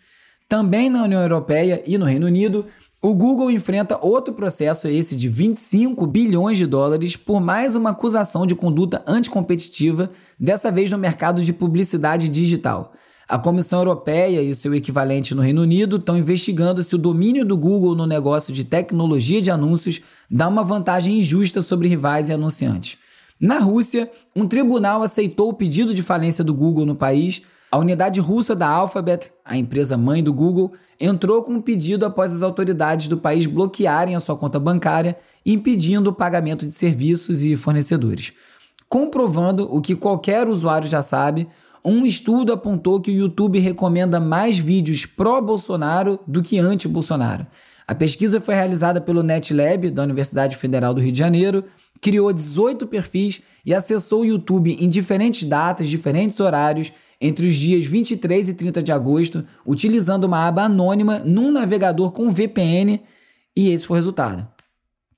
Também 0.49 0.89
na 0.89 1.03
União 1.03 1.21
Europeia 1.21 1.83
e 1.85 1.99
no 1.99 2.05
Reino 2.05 2.29
Unido, 2.29 2.67
o 3.01 3.15
Google 3.15 3.49
enfrenta 3.51 3.99
outro 4.03 4.35
processo, 4.35 4.89
esse 4.89 5.15
de 5.15 5.29
25 5.29 6.05
bilhões 6.05 6.59
de 6.59 6.67
dólares, 6.67 7.15
por 7.15 7.41
mais 7.41 7.77
uma 7.77 7.91
acusação 7.91 8.45
de 8.45 8.57
conduta 8.57 9.05
anticompetitiva, 9.07 10.11
dessa 10.39 10.73
vez 10.73 10.91
no 10.91 10.99
mercado 10.99 11.43
de 11.45 11.53
publicidade 11.53 12.29
digital. 12.29 12.93
A 13.29 13.39
Comissão 13.39 13.79
Europeia 13.79 14.43
e 14.43 14.51
o 14.51 14.55
seu 14.55 14.75
equivalente 14.75 15.33
no 15.33 15.43
Reino 15.43 15.63
Unido 15.63 15.97
estão 15.97 16.19
investigando 16.19 16.83
se 16.83 16.97
o 16.97 16.99
domínio 16.99 17.45
do 17.45 17.57
Google 17.57 17.95
no 17.95 18.07
negócio 18.07 18.53
de 18.53 18.65
tecnologia 18.65 19.41
de 19.41 19.51
anúncios 19.51 20.01
dá 20.29 20.49
uma 20.49 20.65
vantagem 20.65 21.19
injusta 21.19 21.63
sobre 21.63 21.87
rivais 21.87 22.31
e 22.31 22.33
anunciantes. 22.33 22.99
Na 23.39 23.61
Rússia, 23.61 24.11
um 24.35 24.49
tribunal 24.49 25.03
aceitou 25.03 25.51
o 25.51 25.55
pedido 25.55 25.95
de 25.95 26.03
falência 26.03 26.43
do 26.43 26.53
Google 26.53 26.85
no 26.85 26.97
país. 26.97 27.43
A 27.71 27.77
unidade 27.77 28.19
russa 28.19 28.57
da 28.57 28.67
Alphabet, 28.67 29.31
a 29.45 29.55
empresa 29.55 29.95
mãe 29.97 30.23
do 30.23 30.33
Google, 30.33 30.73
entrou 30.99 31.43
com 31.43 31.53
um 31.53 31.61
pedido 31.61 32.07
após 32.07 32.35
as 32.35 32.43
autoridades 32.43 33.09
do 33.09 33.19
país 33.19 33.45
bloquearem 33.45 34.17
a 34.17 34.21
sua 34.21 34.37
conta 34.37 34.59
bancária, 34.59 35.19
impedindo 35.45 36.09
o 36.09 36.15
pagamento 36.15 36.65
de 36.65 36.73
serviços 36.73 37.43
e 37.43 37.57
fornecedores. 37.57 38.33
Comprovando 38.89 39.69
o 39.71 39.83
que 39.83 39.95
qualquer 39.95 40.49
usuário 40.49 40.89
já 40.89 41.03
sabe, 41.03 41.47
um 41.85 42.07
estudo 42.07 42.55
apontou 42.55 43.01
que 43.03 43.11
o 43.11 43.15
YouTube 43.15 43.59
recomenda 43.59 44.19
mais 44.19 44.57
vídeos 44.57 45.05
pró-Bolsonaro 45.05 46.19
do 46.27 46.43
que 46.43 46.59
anti-Bolsonaro. 46.59 47.47
A 47.87 47.95
pesquisa 47.95 48.41
foi 48.41 48.55
realizada 48.55 48.99
pelo 48.99 49.23
NetLab, 49.23 49.91
da 49.91 50.03
Universidade 50.03 50.57
Federal 50.57 50.95
do 50.95 51.03
Rio 51.03 51.13
de 51.13 51.19
Janeiro, 51.19 51.65
criou 52.01 52.33
18 52.33 52.87
perfis 52.87 53.43
e 53.65 53.75
acessou 53.75 54.21
o 54.23 54.25
YouTube 54.25 54.77
em 54.79 54.89
diferentes 54.89 55.45
datas, 55.45 55.89
diferentes 55.89 56.41
horários, 56.41 56.93
entre 57.21 57.47
os 57.49 57.55
dias 57.55 57.85
23 57.85 58.49
e 58.49 58.55
30 58.55 58.83
de 58.83 58.93
agosto, 58.93 59.45
utilizando 59.67 60.25
uma 60.25 60.47
aba 60.47 60.63
anônima 60.63 61.19
num 61.21 61.51
navegador 61.51 62.13
com 62.13 62.31
VPN, 62.31 63.01
e 63.57 63.71
esse 63.71 63.87
foi 63.87 63.97
o 63.97 63.99
resultado. 63.99 64.47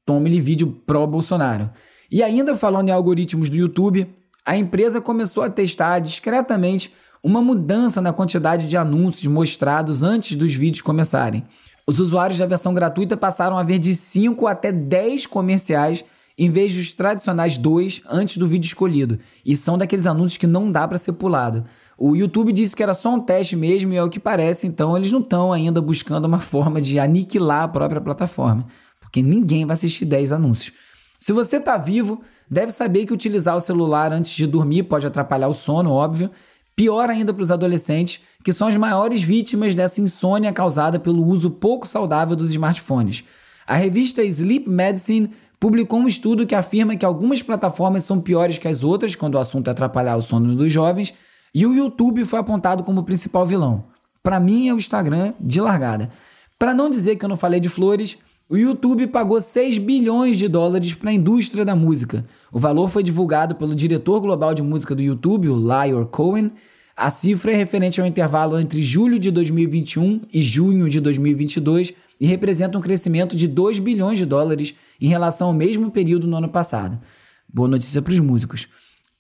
Tome-lhe 0.06 0.40
vídeo 0.40 0.82
pró-Bolsonaro. 0.86 1.70
E 2.10 2.22
ainda 2.22 2.56
falando 2.56 2.88
em 2.88 2.92
algoritmos 2.92 3.50
do 3.50 3.56
YouTube, 3.56 4.08
a 4.44 4.56
empresa 4.56 5.00
começou 5.00 5.42
a 5.42 5.50
testar 5.50 5.98
discretamente 5.98 6.92
uma 7.22 7.42
mudança 7.42 8.00
na 8.00 8.12
quantidade 8.12 8.66
de 8.66 8.76
anúncios 8.76 9.26
mostrados 9.26 10.02
antes 10.02 10.36
dos 10.36 10.54
vídeos 10.54 10.80
começarem. 10.80 11.44
Os 11.86 12.00
usuários 12.00 12.38
da 12.38 12.46
versão 12.46 12.72
gratuita 12.72 13.16
passaram 13.16 13.58
a 13.58 13.62
ver 13.62 13.78
de 13.78 13.94
5 13.94 14.46
até 14.46 14.72
10 14.72 15.26
comerciais 15.26 16.04
em 16.40 16.48
vez 16.48 16.74
dos 16.74 16.94
tradicionais 16.94 17.58
dois 17.58 18.00
antes 18.08 18.38
do 18.38 18.48
vídeo 18.48 18.66
escolhido. 18.66 19.18
E 19.44 19.54
são 19.54 19.76
daqueles 19.76 20.06
anúncios 20.06 20.38
que 20.38 20.46
não 20.46 20.72
dá 20.72 20.88
para 20.88 20.96
ser 20.96 21.12
pulado. 21.12 21.66
O 21.98 22.16
YouTube 22.16 22.50
disse 22.50 22.74
que 22.74 22.82
era 22.82 22.94
só 22.94 23.14
um 23.14 23.20
teste 23.20 23.54
mesmo 23.54 23.92
e 23.92 23.96
é 23.98 24.02
o 24.02 24.08
que 24.08 24.18
parece, 24.18 24.66
então 24.66 24.96
eles 24.96 25.12
não 25.12 25.20
estão 25.20 25.52
ainda 25.52 25.82
buscando 25.82 26.24
uma 26.24 26.40
forma 26.40 26.80
de 26.80 26.98
aniquilar 26.98 27.64
a 27.64 27.68
própria 27.68 28.00
plataforma, 28.00 28.66
porque 29.00 29.22
ninguém 29.22 29.66
vai 29.66 29.74
assistir 29.74 30.06
10 30.06 30.32
anúncios. 30.32 30.72
Se 31.18 31.34
você 31.34 31.58
está 31.58 31.76
vivo, 31.76 32.22
deve 32.50 32.72
saber 32.72 33.04
que 33.04 33.12
utilizar 33.12 33.54
o 33.54 33.60
celular 33.60 34.10
antes 34.10 34.32
de 34.32 34.46
dormir 34.46 34.84
pode 34.84 35.06
atrapalhar 35.06 35.48
o 35.48 35.52
sono, 35.52 35.92
óbvio. 35.92 36.30
Pior 36.74 37.10
ainda 37.10 37.34
para 37.34 37.42
os 37.42 37.50
adolescentes, 37.50 38.22
que 38.42 38.54
são 38.54 38.66
as 38.66 38.78
maiores 38.78 39.22
vítimas 39.22 39.74
dessa 39.74 40.00
insônia 40.00 40.54
causada 40.54 40.98
pelo 40.98 41.22
uso 41.22 41.50
pouco 41.50 41.86
saudável 41.86 42.34
dos 42.34 42.48
smartphones. 42.48 43.24
A 43.66 43.76
revista 43.76 44.22
Sleep 44.24 44.66
Medicine 44.66 45.30
publicou 45.60 46.00
um 46.00 46.08
estudo 46.08 46.46
que 46.46 46.54
afirma 46.54 46.96
que 46.96 47.04
algumas 47.04 47.42
plataformas 47.42 48.04
são 48.04 48.18
piores 48.18 48.56
que 48.56 48.66
as 48.66 48.82
outras 48.82 49.14
quando 49.14 49.34
o 49.34 49.38
assunto 49.38 49.68
é 49.68 49.70
atrapalhar 49.70 50.16
o 50.16 50.22
sono 50.22 50.56
dos 50.56 50.72
jovens, 50.72 51.12
e 51.54 51.66
o 51.66 51.74
YouTube 51.74 52.24
foi 52.24 52.38
apontado 52.38 52.82
como 52.82 53.00
o 53.00 53.04
principal 53.04 53.44
vilão. 53.44 53.84
Para 54.22 54.40
mim 54.40 54.68
é 54.68 54.74
o 54.74 54.78
Instagram 54.78 55.34
de 55.38 55.60
largada. 55.60 56.10
Para 56.58 56.72
não 56.72 56.88
dizer 56.88 57.16
que 57.16 57.24
eu 57.24 57.28
não 57.28 57.36
falei 57.36 57.60
de 57.60 57.68
flores, 57.68 58.16
o 58.48 58.56
YouTube 58.56 59.06
pagou 59.08 59.40
6 59.40 59.78
bilhões 59.78 60.38
de 60.38 60.48
dólares 60.48 60.94
para 60.94 61.10
a 61.10 61.12
indústria 61.12 61.64
da 61.64 61.76
música. 61.76 62.24
O 62.50 62.58
valor 62.58 62.88
foi 62.88 63.02
divulgado 63.02 63.54
pelo 63.54 63.74
diretor 63.74 64.20
global 64.20 64.54
de 64.54 64.62
música 64.62 64.94
do 64.94 65.02
YouTube, 65.02 65.48
o 65.48 65.54
Lyor 65.54 66.06
Cohen. 66.06 66.50
A 66.96 67.10
cifra 67.10 67.52
é 67.52 67.54
referente 67.54 68.00
ao 68.00 68.06
intervalo 68.06 68.58
entre 68.58 68.82
julho 68.82 69.18
de 69.18 69.30
2021 69.30 70.22
e 70.32 70.42
junho 70.42 70.88
de 70.88 71.00
2022 71.00 71.94
e 72.20 72.26
representa 72.26 72.76
um 72.76 72.82
crescimento 72.82 73.34
de 73.34 73.48
2 73.48 73.78
bilhões 73.78 74.18
de 74.18 74.26
dólares 74.26 74.74
em 75.00 75.08
relação 75.08 75.48
ao 75.48 75.54
mesmo 75.54 75.90
período 75.90 76.26
no 76.26 76.36
ano 76.36 76.48
passado. 76.48 77.00
Boa 77.48 77.66
notícia 77.66 78.02
para 78.02 78.12
os 78.12 78.20
músicos. 78.20 78.68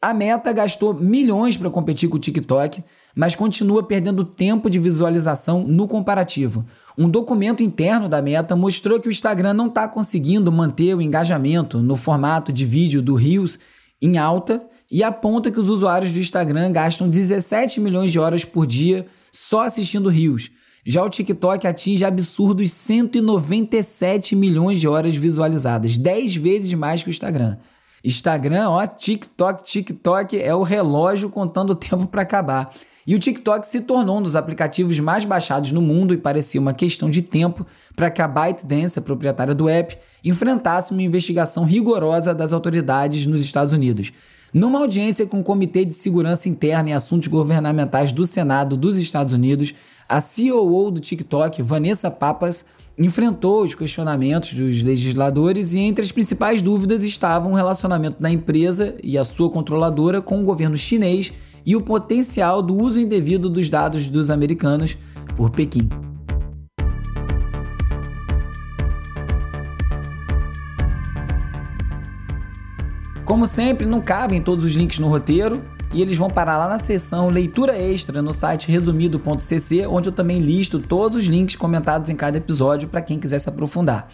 A 0.02 0.14
Meta 0.14 0.50
gastou 0.52 0.94
milhões 0.94 1.58
para 1.58 1.68
competir 1.68 2.08
com 2.08 2.16
o 2.16 2.20
TikTok, 2.20 2.82
mas 3.14 3.34
continua 3.34 3.82
perdendo 3.82 4.24
tempo 4.24 4.70
de 4.70 4.78
visualização 4.78 5.62
no 5.62 5.86
comparativo. 5.86 6.64
Um 6.96 7.08
documento 7.08 7.62
interno 7.62 8.08
da 8.08 8.22
Meta 8.22 8.56
mostrou 8.56 8.98
que 8.98 9.08
o 9.08 9.10
Instagram 9.10 9.52
não 9.52 9.66
está 9.66 9.86
conseguindo 9.86 10.50
manter 10.50 10.94
o 10.94 11.02
engajamento 11.02 11.78
no 11.82 11.96
formato 11.96 12.50
de 12.50 12.64
vídeo 12.64 13.02
do 13.02 13.14
Reels 13.14 13.58
em 14.00 14.16
alta 14.16 14.66
e 14.90 15.02
aponta 15.02 15.50
que 15.50 15.60
os 15.60 15.68
usuários 15.68 16.12
do 16.12 16.18
Instagram 16.18 16.72
gastam 16.72 17.08
17 17.08 17.80
milhões 17.80 18.10
de 18.10 18.18
horas 18.18 18.44
por 18.44 18.66
dia 18.66 19.06
só 19.30 19.62
assistindo 19.62 20.08
Reels. 20.08 20.50
Já 20.84 21.04
o 21.04 21.10
TikTok 21.10 21.66
atinge 21.66 22.04
absurdos 22.04 22.72
197 22.72 24.34
milhões 24.34 24.80
de 24.80 24.88
horas 24.88 25.14
visualizadas, 25.14 25.98
10 25.98 26.36
vezes 26.36 26.72
mais 26.74 27.02
que 27.02 27.08
o 27.08 27.10
Instagram. 27.10 27.56
Instagram, 28.02 28.70
ó, 28.70 28.86
TikTok, 28.86 29.62
TikTok 29.62 30.40
é 30.40 30.54
o 30.54 30.62
relógio 30.62 31.28
contando 31.28 31.70
o 31.70 31.74
tempo 31.74 32.06
para 32.06 32.22
acabar. 32.22 32.72
E 33.06 33.14
o 33.14 33.18
TikTok 33.18 33.66
se 33.66 33.80
tornou 33.80 34.18
um 34.18 34.22
dos 34.22 34.36
aplicativos 34.36 34.98
mais 35.00 35.24
baixados 35.24 35.72
no 35.72 35.82
mundo 35.82 36.14
e 36.14 36.18
parecia 36.18 36.60
uma 36.60 36.72
questão 36.72 37.10
de 37.10 37.22
tempo 37.22 37.66
para 37.96 38.10
que 38.10 38.22
a 38.22 38.28
ByteDance, 38.28 38.98
a 38.98 39.02
proprietária 39.02 39.54
do 39.54 39.68
app, 39.68 39.98
enfrentasse 40.24 40.92
uma 40.92 41.02
investigação 41.02 41.64
rigorosa 41.64 42.34
das 42.34 42.52
autoridades 42.52 43.26
nos 43.26 43.42
Estados 43.42 43.72
Unidos. 43.72 44.12
Numa 44.52 44.80
audiência 44.80 45.26
com 45.26 45.40
o 45.40 45.44
Comitê 45.44 45.84
de 45.84 45.94
Segurança 45.94 46.48
Interna 46.48 46.90
e 46.90 46.92
Assuntos 46.92 47.28
Governamentais 47.28 48.10
do 48.10 48.26
Senado 48.26 48.76
dos 48.76 48.98
Estados 48.98 49.32
Unidos, 49.32 49.72
a 50.08 50.20
COO 50.20 50.90
do 50.90 51.00
TikTok, 51.00 51.62
Vanessa 51.62 52.10
Papas, 52.10 52.64
enfrentou 52.98 53.62
os 53.62 53.76
questionamentos 53.76 54.52
dos 54.54 54.82
legisladores 54.82 55.72
e 55.72 55.78
entre 55.78 56.04
as 56.04 56.10
principais 56.10 56.60
dúvidas 56.60 57.04
estavam 57.04 57.52
o 57.52 57.56
relacionamento 57.56 58.20
da 58.20 58.28
empresa 58.28 58.96
e 59.04 59.16
a 59.16 59.22
sua 59.22 59.48
controladora 59.48 60.20
com 60.20 60.40
o 60.40 60.44
governo 60.44 60.76
chinês 60.76 61.32
e 61.64 61.76
o 61.76 61.80
potencial 61.80 62.60
do 62.60 62.76
uso 62.76 63.00
indevido 63.00 63.48
dos 63.48 63.68
dados 63.68 64.08
dos 64.08 64.30
americanos 64.30 64.98
por 65.36 65.50
Pequim. 65.50 65.88
Como 73.30 73.46
sempre, 73.46 73.86
não 73.86 74.00
cabem 74.00 74.42
todos 74.42 74.64
os 74.64 74.72
links 74.72 74.98
no 74.98 75.06
roteiro, 75.06 75.64
e 75.94 76.02
eles 76.02 76.18
vão 76.18 76.28
parar 76.28 76.58
lá 76.58 76.66
na 76.66 76.80
seção 76.80 77.28
leitura 77.28 77.78
extra 77.78 78.20
no 78.20 78.32
site 78.32 78.68
resumido.cc, 78.68 79.86
onde 79.86 80.08
eu 80.08 80.12
também 80.12 80.40
listo 80.40 80.80
todos 80.80 81.16
os 81.16 81.26
links 81.26 81.54
comentados 81.54 82.10
em 82.10 82.16
cada 82.16 82.38
episódio 82.38 82.88
para 82.88 83.00
quem 83.00 83.20
quiser 83.20 83.38
se 83.38 83.48
aprofundar. 83.48 84.08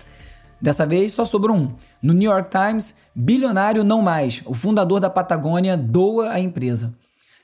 Dessa 0.61 0.85
vez 0.85 1.13
só 1.13 1.25
sobrou 1.25 1.57
um. 1.57 1.73
No 2.03 2.13
New 2.13 2.31
York 2.31 2.51
Times, 2.51 2.95
bilionário 3.15 3.83
não 3.83 4.03
mais, 4.03 4.43
o 4.45 4.53
fundador 4.53 5.01
da 5.01 5.09
Patagônia 5.09 5.79
doa 5.79 6.33
a 6.33 6.39
empresa. 6.39 6.93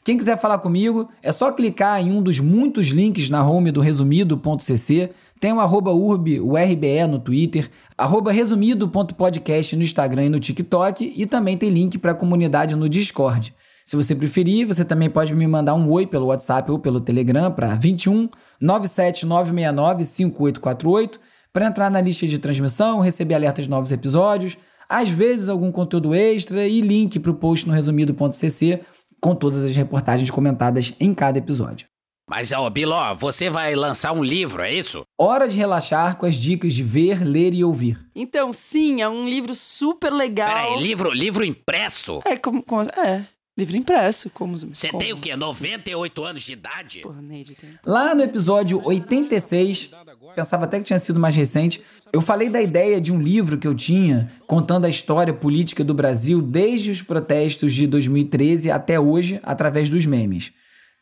Quem 0.05 0.17
quiser 0.17 0.37
falar 0.37 0.59
comigo, 0.59 1.09
é 1.23 1.31
só 1.31 1.53
clicar 1.53 2.01
em 2.01 2.11
um 2.11 2.21
dos 2.21 2.41
muitos 2.41 2.89
links 2.89 3.31
na 3.31 3.47
home 3.47 3.71
do 3.71 3.81
resumido.cc. 3.81 5.11
Tem 5.39 5.53
o 5.53 5.61
arroba 5.61 5.93
urb, 5.93 6.41
o 6.41 6.57
RBE 6.57 7.07
no 7.09 7.21
Twitter, 7.21 7.71
arroba 7.97 8.33
resumido.podcast 8.33 9.77
no 9.77 9.83
Instagram 9.85 10.25
e 10.25 10.29
no 10.29 10.41
TikTok, 10.41 11.13
e 11.17 11.25
também 11.25 11.57
tem 11.57 11.71
link 11.71 11.99
para 11.99 12.11
a 12.11 12.17
comunidade 12.17 12.75
no 12.75 12.89
Discord. 12.89 13.55
Se 13.85 13.95
você 13.95 14.13
preferir, 14.13 14.67
você 14.67 14.85
também 14.85 15.09
pode 15.09 15.33
me 15.37 15.47
mandar 15.47 15.75
um 15.75 15.89
oi 15.89 16.05
pelo 16.05 16.27
WhatsApp 16.27 16.69
ou 16.73 16.81
pelo 16.81 17.01
Telegram 17.01 17.53
para 17.53 17.77
21 17.77 18.29
97969 18.61 20.05
5848 20.05 21.21
para 21.53 21.67
entrar 21.67 21.91
na 21.91 22.01
lista 22.01 22.27
de 22.27 22.39
transmissão, 22.41 23.01
receber 23.01 23.35
alertas 23.35 23.67
de 23.67 23.71
novos 23.71 23.93
episódios, 23.93 24.57
às 24.89 25.09
vezes 25.09 25.49
algum 25.49 25.71
conteúdo 25.71 26.13
extra 26.15 26.67
e 26.67 26.81
link 26.81 27.21
para 27.21 27.31
o 27.31 27.35
post 27.35 27.69
no 27.69 27.75
resumido.cc 27.75 28.81
com 29.23 29.35
todas 29.35 29.65
as 29.65 29.77
reportagens 29.77 30.31
comentadas 30.31 30.95
em 30.99 31.15
cada 31.15 31.39
episódio. 31.39 31.87
Mas, 32.29 32.53
ó, 32.53 32.69
Biló, 32.71 33.15
você 33.15 33.51
vai 33.51 33.75
lançar 33.75 34.13
um 34.13 34.23
livro, 34.23 34.63
é 34.63 34.73
isso? 34.73 35.03
Hora 35.21 35.49
de 35.49 35.59
relaxar 35.59 36.17
com 36.17 36.25
as 36.25 36.35
dicas 36.35 36.73
de 36.73 36.83
ver, 36.83 37.23
ler 37.25 37.53
e 37.53 37.63
ouvir. 37.63 37.99
Então, 38.15 38.53
sim, 38.53 39.03
é 39.03 39.09
um 39.09 39.25
livro 39.25 39.55
super 39.55 40.13
legal. 40.13 40.49
Peraí, 40.49 40.83
livro, 40.83 41.11
livro 41.11 41.45
impresso? 41.45 42.21
É, 42.25 42.37
como, 42.37 42.63
como 42.63 42.83
é, 42.83 43.27
Livro 43.57 43.77
impresso, 43.77 44.31
como... 44.31 44.57
Você 44.57 44.89
como... 44.89 45.03
tem 45.03 45.13
o 45.13 45.21
quê? 45.21 45.37
98 45.37 46.25
anos 46.25 46.43
de 46.43 46.53
idade? 46.55 47.01
Porra, 47.01 47.21
Neide 47.21 47.55
tem... 47.55 47.69
Lá 47.85 48.15
no 48.15 48.23
episódio 48.23 48.81
86, 48.83 49.91
pensava 50.35 50.65
até 50.65 50.79
que 50.79 50.85
tinha 50.85 50.99
sido 50.99 51.21
mais 51.21 51.37
recente, 51.37 51.83
eu 52.11 52.23
falei 52.23 52.49
da 52.49 52.63
ideia 52.63 52.99
de 52.99 53.13
um 53.13 53.21
livro 53.21 53.59
que 53.59 53.69
eu 53.69 53.75
tinha 53.75 54.31
contando 54.47 54.87
a 54.87 54.89
história 54.89 55.35
política 55.35 55.85
do 55.85 55.93
Brasil 55.93 56.41
desde 56.41 56.91
os 56.91 57.03
protestos 57.03 57.75
de 57.75 57.87
2013 57.87 58.71
até 58.71 58.99
hoje, 58.99 59.39
através 59.43 59.91
dos 59.91 60.07
memes. 60.07 60.51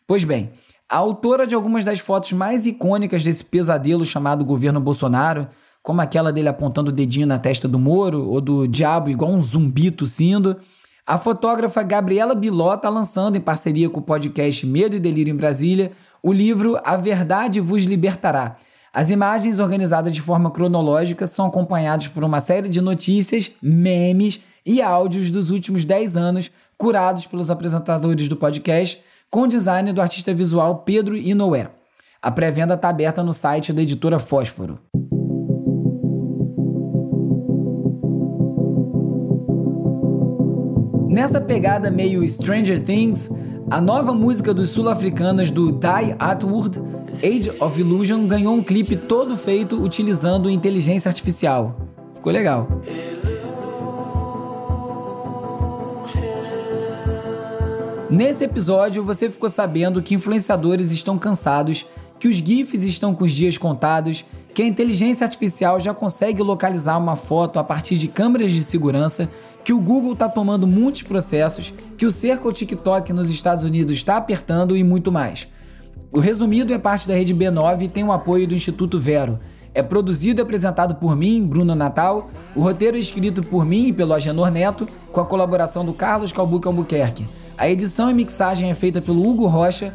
Pois 0.04 0.24
bem, 0.24 0.50
a 0.88 0.96
autora 0.96 1.46
de 1.46 1.54
algumas 1.54 1.84
das 1.84 2.00
fotos 2.00 2.32
mais 2.32 2.66
icônicas 2.66 3.22
desse 3.22 3.44
pesadelo 3.44 4.04
chamado 4.04 4.44
governo 4.44 4.80
Bolsonaro, 4.80 5.48
como 5.84 6.00
aquela 6.00 6.32
dele 6.32 6.48
apontando 6.48 6.90
o 6.90 6.92
dedinho 6.92 7.28
na 7.28 7.38
testa 7.38 7.68
do 7.68 7.78
Moro, 7.78 8.28
ou 8.28 8.40
do 8.40 8.66
diabo 8.66 9.08
igual 9.08 9.30
um 9.30 9.40
zumbi 9.40 9.92
tossindo 9.92 10.56
a 11.10 11.18
fotógrafa 11.18 11.82
Gabriela 11.82 12.36
Biló 12.36 12.72
está 12.72 12.88
lançando, 12.88 13.34
em 13.34 13.40
parceria 13.40 13.90
com 13.90 13.98
o 13.98 14.02
podcast 14.02 14.64
Medo 14.64 14.94
e 14.94 15.00
Delírio 15.00 15.32
em 15.32 15.36
Brasília, 15.36 15.90
o 16.22 16.32
livro 16.32 16.80
A 16.84 16.96
Verdade 16.96 17.58
Vos 17.58 17.82
Libertará. 17.82 18.58
As 18.94 19.10
imagens, 19.10 19.58
organizadas 19.58 20.14
de 20.14 20.20
forma 20.20 20.52
cronológica, 20.52 21.26
são 21.26 21.46
acompanhadas 21.46 22.06
por 22.06 22.22
uma 22.22 22.40
série 22.40 22.68
de 22.68 22.80
notícias, 22.80 23.50
memes 23.60 24.38
e 24.64 24.80
áudios 24.80 25.32
dos 25.32 25.50
últimos 25.50 25.84
10 25.84 26.16
anos, 26.16 26.48
curados 26.78 27.26
pelos 27.26 27.50
apresentadores 27.50 28.28
do 28.28 28.36
podcast, 28.36 29.02
com 29.28 29.48
design 29.48 29.92
do 29.92 30.00
artista 30.00 30.32
visual 30.32 30.84
Pedro 30.84 31.16
Inoue. 31.16 31.66
A 32.22 32.30
pré-venda 32.30 32.74
está 32.74 32.88
aberta 32.88 33.20
no 33.24 33.32
site 33.32 33.72
da 33.72 33.82
editora 33.82 34.20
Fósforo. 34.20 34.78
Nessa 41.10 41.40
pegada 41.40 41.90
meio 41.90 42.26
Stranger 42.28 42.80
Things, 42.80 43.28
a 43.68 43.80
nova 43.80 44.14
música 44.14 44.54
dos 44.54 44.68
sul-africanos 44.68 45.50
do 45.50 45.72
Die 45.72 46.14
Atwood, 46.16 46.80
Age 47.16 47.50
of 47.58 47.80
Illusion, 47.80 48.28
ganhou 48.28 48.54
um 48.54 48.62
clipe 48.62 48.94
todo 48.94 49.36
feito 49.36 49.82
utilizando 49.82 50.48
inteligência 50.48 51.08
artificial. 51.08 51.74
Ficou 52.14 52.32
legal. 52.32 52.68
Nesse 58.08 58.44
episódio, 58.44 59.02
você 59.02 59.28
ficou 59.28 59.50
sabendo 59.50 60.00
que 60.00 60.14
influenciadores 60.14 60.92
estão 60.92 61.18
cansados 61.18 61.86
que 62.20 62.28
os 62.28 62.36
GIFs 62.36 62.84
estão 62.84 63.14
com 63.14 63.24
os 63.24 63.32
dias 63.32 63.56
contados, 63.56 64.26
que 64.52 64.60
a 64.60 64.66
inteligência 64.66 65.24
artificial 65.24 65.80
já 65.80 65.94
consegue 65.94 66.42
localizar 66.42 66.98
uma 66.98 67.16
foto 67.16 67.58
a 67.58 67.64
partir 67.64 67.96
de 67.96 68.08
câmeras 68.08 68.52
de 68.52 68.62
segurança, 68.62 69.28
que 69.64 69.72
o 69.72 69.80
Google 69.80 70.12
está 70.12 70.28
tomando 70.28 70.66
muitos 70.66 71.02
processos, 71.02 71.72
que 71.96 72.06
o 72.06 72.10
cerco 72.10 72.48
ao 72.48 72.54
TikTok 72.54 73.12
nos 73.12 73.30
Estados 73.30 73.64
Unidos 73.64 73.94
está 73.94 74.16
apertando 74.16 74.76
e 74.76 74.82
muito 74.82 75.12
mais. 75.12 75.48
O 76.12 76.18
resumido 76.18 76.72
é 76.72 76.78
parte 76.78 77.06
da 77.06 77.14
rede 77.14 77.34
B9 77.34 77.82
e 77.82 77.88
tem 77.88 78.02
o 78.02 78.10
apoio 78.10 78.46
do 78.46 78.54
Instituto 78.54 78.98
Vero. 78.98 79.38
É 79.72 79.80
produzido 79.82 80.40
e 80.40 80.42
apresentado 80.42 80.96
por 80.96 81.14
mim, 81.14 81.46
Bruno 81.46 81.76
Natal. 81.76 82.28
O 82.56 82.62
roteiro 82.62 82.96
é 82.96 83.00
escrito 83.00 83.42
por 83.44 83.64
mim 83.64 83.86
e 83.86 83.92
pelo 83.92 84.12
Agenor 84.12 84.50
Neto, 84.50 84.88
com 85.12 85.20
a 85.20 85.26
colaboração 85.26 85.84
do 85.84 85.94
Carlos 85.94 86.32
Calbuque 86.32 86.66
Albuquerque. 86.66 87.28
A 87.56 87.70
edição 87.70 88.10
e 88.10 88.14
mixagem 88.14 88.70
é 88.70 88.74
feita 88.74 89.00
pelo 89.00 89.24
Hugo 89.24 89.46
Rocha. 89.46 89.94